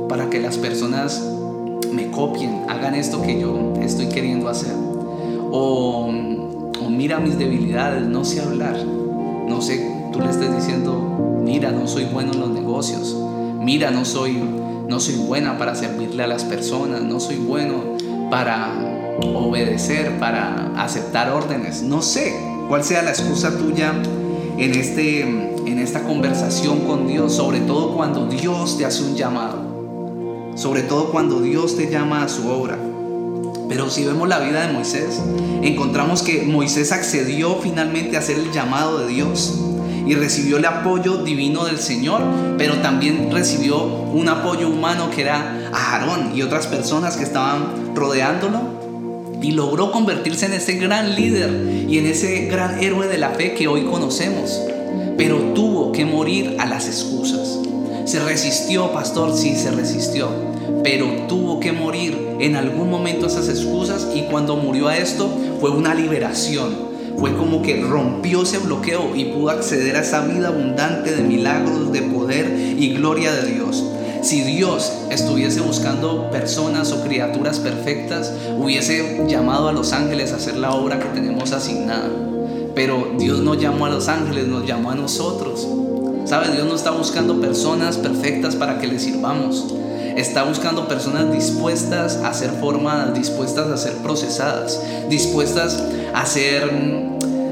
para 0.09 0.29
que 0.29 0.41
las 0.41 0.57
personas 0.57 1.23
me 1.91 2.11
copien, 2.11 2.65
hagan 2.67 2.95
esto 2.95 3.21
que 3.21 3.39
yo 3.39 3.75
estoy 3.81 4.09
queriendo 4.09 4.49
hacer. 4.49 4.73
O, 5.51 6.09
o 6.81 6.89
mira 6.89 7.19
mis 7.19 7.37
debilidades, 7.37 8.05
no 8.05 8.25
sé 8.25 8.41
hablar, 8.41 8.77
no 9.47 9.61
sé 9.61 9.99
tú 10.11 10.19
le 10.19 10.29
estés 10.29 10.53
diciendo, 10.53 11.39
mira, 11.43 11.71
no 11.71 11.87
soy 11.87 12.05
bueno 12.05 12.33
en 12.33 12.39
los 12.39 12.49
negocios, 12.49 13.15
mira, 13.59 13.91
no 13.91 14.05
soy, 14.05 14.33
no 14.87 14.99
soy 14.99 15.15
buena 15.15 15.57
para 15.57 15.75
servirle 15.75 16.23
a 16.23 16.27
las 16.27 16.43
personas, 16.43 17.01
no 17.01 17.19
soy 17.19 17.37
bueno 17.37 17.97
para 18.31 18.73
obedecer, 19.21 20.17
para 20.19 20.71
aceptar 20.81 21.31
órdenes, 21.31 21.83
no 21.83 22.01
sé 22.01 22.33
cuál 22.67 22.83
sea 22.83 23.01
la 23.01 23.11
excusa 23.11 23.57
tuya 23.57 23.93
en, 24.57 24.75
este, 24.75 25.21
en 25.21 25.79
esta 25.79 26.03
conversación 26.03 26.81
con 26.81 27.07
Dios, 27.07 27.33
sobre 27.33 27.59
todo 27.59 27.95
cuando 27.95 28.27
Dios 28.27 28.77
te 28.77 28.85
hace 28.85 29.03
un 29.03 29.15
llamado, 29.15 30.53
sobre 30.55 30.83
todo 30.83 31.11
cuando 31.11 31.41
Dios 31.41 31.75
te 31.75 31.89
llama 31.89 32.23
a 32.23 32.29
su 32.29 32.47
obra. 32.47 32.77
Pero 33.67 33.89
si 33.89 34.03
vemos 34.03 34.27
la 34.27 34.39
vida 34.39 34.65
de 34.65 34.73
Moisés, 34.73 35.21
encontramos 35.61 36.23
que 36.23 36.41
Moisés 36.41 36.91
accedió 36.91 37.57
finalmente 37.61 38.15
a 38.15 38.19
hacer 38.19 38.39
el 38.39 38.51
llamado 38.51 38.99
de 38.99 39.07
Dios 39.07 39.59
y 40.05 40.15
recibió 40.15 40.57
el 40.57 40.65
apoyo 40.65 41.17
divino 41.17 41.65
del 41.65 41.79
Señor, 41.79 42.21
pero 42.57 42.75
también 42.77 43.31
recibió 43.31 43.83
un 43.83 44.27
apoyo 44.29 44.69
humano 44.69 45.09
que 45.09 45.21
era 45.21 45.69
Aarón 45.73 46.35
y 46.35 46.41
otras 46.41 46.67
personas 46.67 47.17
que 47.17 47.23
estaban 47.23 47.95
rodeándolo 47.95 48.79
y 49.41 49.51
logró 49.51 49.91
convertirse 49.91 50.47
en 50.47 50.53
ese 50.53 50.73
gran 50.75 51.15
líder 51.15 51.85
y 51.87 51.97
en 51.97 52.07
ese 52.07 52.47
gran 52.47 52.81
héroe 52.83 53.07
de 53.07 53.17
la 53.17 53.29
fe 53.29 53.53
que 53.53 53.67
hoy 53.67 53.83
conocemos. 53.83 54.61
Pero 55.17 55.37
tuvo 55.53 55.91
que 55.91 56.05
morir 56.05 56.57
a 56.59 56.65
las 56.65 56.87
excusas. 56.87 57.59
Se 58.05 58.19
resistió, 58.19 58.91
pastor, 58.91 59.35
sí, 59.35 59.55
se 59.55 59.71
resistió, 59.71 60.29
pero 60.83 61.05
tuvo 61.27 61.59
que 61.59 61.71
morir 61.71 62.17
en 62.39 62.55
algún 62.55 62.89
momento 62.89 63.25
a 63.25 63.29
esas 63.29 63.49
excusas 63.49 64.07
y 64.15 64.23
cuando 64.23 64.55
murió 64.55 64.87
a 64.87 64.97
esto 64.97 65.29
fue 65.59 65.69
una 65.69 65.93
liberación 65.93 66.88
fue 67.17 67.35
como 67.35 67.61
que 67.61 67.81
rompió 67.81 68.43
ese 68.43 68.59
bloqueo 68.59 69.15
y 69.15 69.25
pudo 69.25 69.49
acceder 69.49 69.95
a 69.95 70.01
esa 70.01 70.25
vida 70.25 70.49
abundante 70.49 71.15
de 71.15 71.23
milagros, 71.23 71.91
de 71.91 72.01
poder 72.03 72.75
y 72.77 72.93
gloria 72.93 73.33
de 73.33 73.51
Dios. 73.51 73.83
Si 74.21 74.41
Dios 74.41 74.91
estuviese 75.09 75.61
buscando 75.61 76.29
personas 76.29 76.91
o 76.91 77.03
criaturas 77.03 77.59
perfectas, 77.59 78.33
hubiese 78.57 79.25
llamado 79.27 79.69
a 79.69 79.71
los 79.71 79.93
ángeles 79.93 80.33
a 80.33 80.35
hacer 80.35 80.57
la 80.57 80.71
obra 80.71 80.99
que 80.99 81.07
tenemos 81.07 81.53
asignada. 81.53 82.09
Pero 82.75 83.13
Dios 83.17 83.39
no 83.39 83.55
llamó 83.55 83.85
a 83.85 83.89
los 83.89 84.07
ángeles, 84.07 84.47
nos 84.47 84.65
llamó 84.65 84.91
a 84.91 84.95
nosotros. 84.95 85.67
¿Sabe? 86.25 86.51
Dios 86.51 86.67
no 86.67 86.75
está 86.75 86.91
buscando 86.91 87.39
personas 87.39 87.97
perfectas 87.97 88.55
para 88.55 88.77
que 88.77 88.87
le 88.87 88.99
sirvamos. 88.99 89.73
Está 90.19 90.43
buscando 90.43 90.85
personas 90.89 91.31
dispuestas 91.31 92.17
a 92.17 92.33
ser 92.33 92.49
formadas, 92.49 93.13
dispuestas 93.13 93.67
a 93.67 93.77
ser 93.77 93.93
procesadas, 93.99 94.81
dispuestas 95.09 95.81
a 96.13 96.25
ser, 96.25 96.69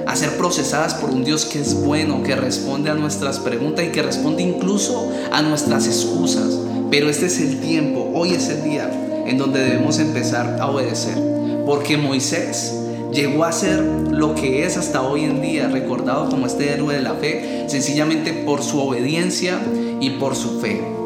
a 0.05 0.15
ser 0.17 0.35
procesadas 0.35 0.93
por 0.95 1.11
un 1.11 1.23
Dios 1.23 1.45
que 1.45 1.61
es 1.61 1.73
bueno, 1.75 2.23
que 2.23 2.35
responde 2.35 2.89
a 2.89 2.93
nuestras 2.93 3.39
preguntas 3.39 3.85
y 3.85 3.93
que 3.93 4.03
responde 4.03 4.43
incluso 4.43 5.09
a 5.31 5.41
nuestras 5.43 5.87
excusas. 5.87 6.59
Pero 6.91 7.09
este 7.09 7.27
es 7.27 7.39
el 7.39 7.61
tiempo, 7.61 8.11
hoy 8.13 8.33
es 8.33 8.49
el 8.49 8.61
día 8.65 8.91
en 9.25 9.37
donde 9.37 9.61
debemos 9.61 9.97
empezar 9.99 10.57
a 10.59 10.69
obedecer. 10.69 11.17
Porque 11.65 11.95
Moisés 11.95 12.75
llegó 13.13 13.45
a 13.45 13.53
ser 13.53 13.79
lo 13.79 14.35
que 14.35 14.65
es 14.65 14.75
hasta 14.75 15.03
hoy 15.03 15.23
en 15.23 15.41
día, 15.41 15.69
recordado 15.69 16.29
como 16.29 16.47
este 16.47 16.73
héroe 16.73 16.95
de 16.95 17.01
la 17.01 17.13
fe, 17.13 17.63
sencillamente 17.69 18.33
por 18.33 18.61
su 18.61 18.81
obediencia 18.81 19.57
y 20.01 20.09
por 20.09 20.35
su 20.35 20.59
fe. 20.59 20.96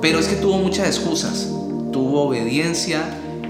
Pero 0.00 0.18
es 0.18 0.28
que 0.28 0.36
tuvo 0.36 0.58
muchas 0.58 0.86
excusas. 0.86 1.48
Tuvo 1.92 2.22
obediencia 2.22 3.02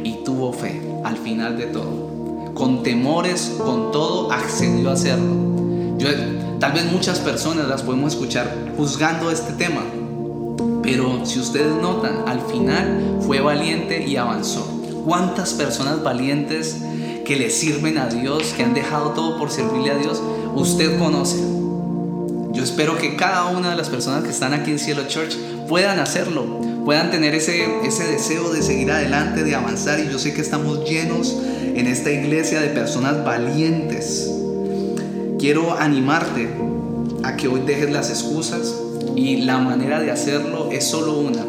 y 0.02 0.24
tuvo 0.24 0.52
fe 0.52 0.80
al 1.04 1.16
final 1.16 1.56
de 1.56 1.66
todo. 1.66 2.52
Con 2.54 2.82
temores, 2.82 3.52
con 3.58 3.90
todo, 3.92 4.32
accedió 4.32 4.90
a 4.90 4.94
hacerlo. 4.94 5.50
Tal 6.58 6.72
vez 6.72 6.92
muchas 6.92 7.20
personas 7.20 7.68
las 7.68 7.82
podemos 7.82 8.12
escuchar 8.12 8.74
juzgando 8.76 9.30
este 9.30 9.54
tema, 9.54 9.82
pero 10.82 11.24
si 11.24 11.40
ustedes 11.40 11.74
notan, 11.80 12.24
al 12.26 12.40
final 12.40 13.18
fue 13.20 13.40
valiente 13.40 14.06
y 14.06 14.16
avanzó. 14.16 14.66
¿Cuántas 15.06 15.54
personas 15.54 16.02
valientes 16.02 16.76
que 17.24 17.36
le 17.36 17.48
sirven 17.48 17.96
a 17.96 18.08
Dios, 18.08 18.52
que 18.54 18.62
han 18.62 18.74
dejado 18.74 19.10
todo 19.10 19.38
por 19.38 19.50
servirle 19.50 19.90
a 19.90 19.96
Dios, 19.96 20.20
usted 20.54 20.98
conoce? 20.98 21.38
Yo 22.52 22.62
espero 22.62 22.98
que 22.98 23.16
cada 23.16 23.46
una 23.46 23.70
de 23.70 23.76
las 23.76 23.88
personas 23.88 24.24
que 24.24 24.30
están 24.30 24.52
aquí 24.52 24.70
en 24.70 24.78
Cielo 24.78 25.04
Church 25.08 25.34
puedan 25.70 26.00
hacerlo, 26.00 26.60
puedan 26.84 27.12
tener 27.12 27.32
ese, 27.36 27.64
ese 27.86 28.04
deseo 28.04 28.52
de 28.52 28.60
seguir 28.60 28.90
adelante, 28.90 29.44
de 29.44 29.54
avanzar. 29.54 30.00
Y 30.00 30.10
yo 30.10 30.18
sé 30.18 30.34
que 30.34 30.40
estamos 30.40 30.84
llenos 30.84 31.40
en 31.62 31.86
esta 31.86 32.10
iglesia 32.10 32.60
de 32.60 32.70
personas 32.70 33.24
valientes. 33.24 34.28
Quiero 35.38 35.78
animarte 35.78 36.48
a 37.22 37.36
que 37.36 37.46
hoy 37.46 37.60
dejes 37.60 37.92
las 37.92 38.10
excusas 38.10 38.74
y 39.14 39.42
la 39.42 39.58
manera 39.58 40.00
de 40.00 40.10
hacerlo 40.10 40.70
es 40.72 40.84
solo 40.84 41.18
una. 41.20 41.44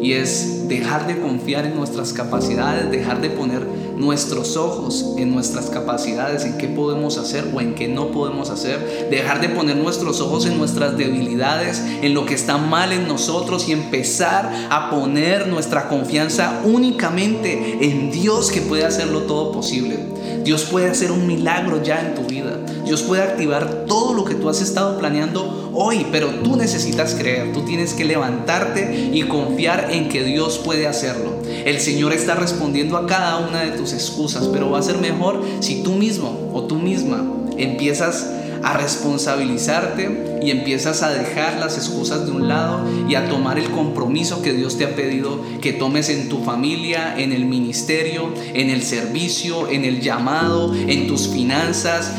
Y 0.00 0.14
es 0.14 0.53
dejar 0.68 1.06
de 1.06 1.20
confiar 1.20 1.66
en 1.66 1.76
nuestras 1.76 2.12
capacidades, 2.12 2.90
dejar 2.90 3.20
de 3.20 3.30
poner 3.30 3.66
nuestros 3.96 4.56
ojos 4.56 5.14
en 5.16 5.32
nuestras 5.32 5.70
capacidades, 5.70 6.44
en 6.44 6.58
qué 6.58 6.68
podemos 6.68 7.18
hacer 7.18 7.50
o 7.54 7.60
en 7.60 7.74
qué 7.74 7.88
no 7.88 8.10
podemos 8.10 8.50
hacer, 8.50 9.08
dejar 9.10 9.40
de 9.40 9.48
poner 9.48 9.76
nuestros 9.76 10.20
ojos 10.20 10.46
en 10.46 10.58
nuestras 10.58 10.96
debilidades, 10.96 11.82
en 12.02 12.14
lo 12.14 12.26
que 12.26 12.34
está 12.34 12.58
mal 12.58 12.92
en 12.92 13.06
nosotros 13.08 13.68
y 13.68 13.72
empezar 13.72 14.50
a 14.70 14.90
poner 14.90 15.48
nuestra 15.48 15.88
confianza 15.88 16.60
únicamente 16.64 17.78
en 17.80 18.10
Dios 18.10 18.50
que 18.50 18.60
puede 18.60 18.84
hacerlo 18.84 19.22
todo 19.22 19.52
posible. 19.52 19.98
Dios 20.44 20.64
puede 20.64 20.90
hacer 20.90 21.10
un 21.10 21.26
milagro 21.26 21.82
ya 21.82 22.00
en 22.00 22.14
tu 22.14 22.22
vida. 22.22 22.58
Dios 22.84 23.02
puede 23.02 23.22
activar 23.22 23.86
todo 23.86 24.12
lo 24.12 24.24
que 24.24 24.34
tú 24.34 24.50
has 24.50 24.60
estado 24.60 24.98
planeando 24.98 25.70
hoy, 25.72 26.06
pero 26.12 26.28
tú 26.28 26.56
necesitas 26.56 27.14
creer, 27.14 27.52
tú 27.52 27.62
tienes 27.62 27.94
que 27.94 28.04
levantarte 28.04 29.10
y 29.12 29.22
confiar 29.22 29.88
en 29.90 30.08
que 30.08 30.22
Dios 30.22 30.53
puede 30.58 30.86
hacerlo. 30.86 31.34
El 31.64 31.80
Señor 31.80 32.12
está 32.12 32.34
respondiendo 32.34 32.96
a 32.96 33.06
cada 33.06 33.38
una 33.38 33.62
de 33.62 33.76
tus 33.76 33.92
excusas, 33.92 34.48
pero 34.48 34.70
va 34.70 34.78
a 34.78 34.82
ser 34.82 34.98
mejor 34.98 35.42
si 35.60 35.82
tú 35.82 35.92
mismo 35.92 36.50
o 36.52 36.64
tú 36.64 36.76
misma 36.76 37.24
empiezas 37.56 38.30
a 38.64 38.72
responsabilizarte 38.78 40.40
y 40.42 40.50
empiezas 40.50 41.02
a 41.02 41.10
dejar 41.10 41.58
las 41.58 41.76
excusas 41.76 42.24
de 42.24 42.32
un 42.32 42.48
lado 42.48 42.80
y 43.08 43.14
a 43.14 43.28
tomar 43.28 43.58
el 43.58 43.70
compromiso 43.70 44.40
que 44.40 44.54
Dios 44.54 44.78
te 44.78 44.84
ha 44.84 44.96
pedido 44.96 45.38
que 45.60 45.74
tomes 45.74 46.08
en 46.08 46.30
tu 46.30 46.42
familia, 46.42 47.14
en 47.18 47.32
el 47.32 47.44
ministerio, 47.44 48.32
en 48.54 48.70
el 48.70 48.82
servicio, 48.82 49.68
en 49.68 49.84
el 49.84 50.00
llamado, 50.00 50.74
en 50.74 51.06
tus 51.06 51.28
finanzas, 51.28 52.12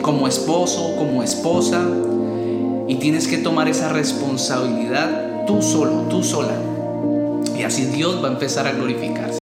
como 0.00 0.26
esposo, 0.28 0.96
como 0.96 1.22
esposa. 1.22 1.86
Y 2.88 2.96
tienes 2.96 3.28
que 3.28 3.38
tomar 3.38 3.68
esa 3.68 3.90
responsabilidad 3.90 5.44
tú 5.46 5.60
solo, 5.62 6.06
tú 6.08 6.22
sola. 6.22 6.75
Y 7.56 7.62
así 7.62 7.86
Dios 7.86 8.22
va 8.22 8.28
a 8.28 8.32
empezar 8.32 8.66
a 8.66 8.72
glorificarse. 8.72 9.38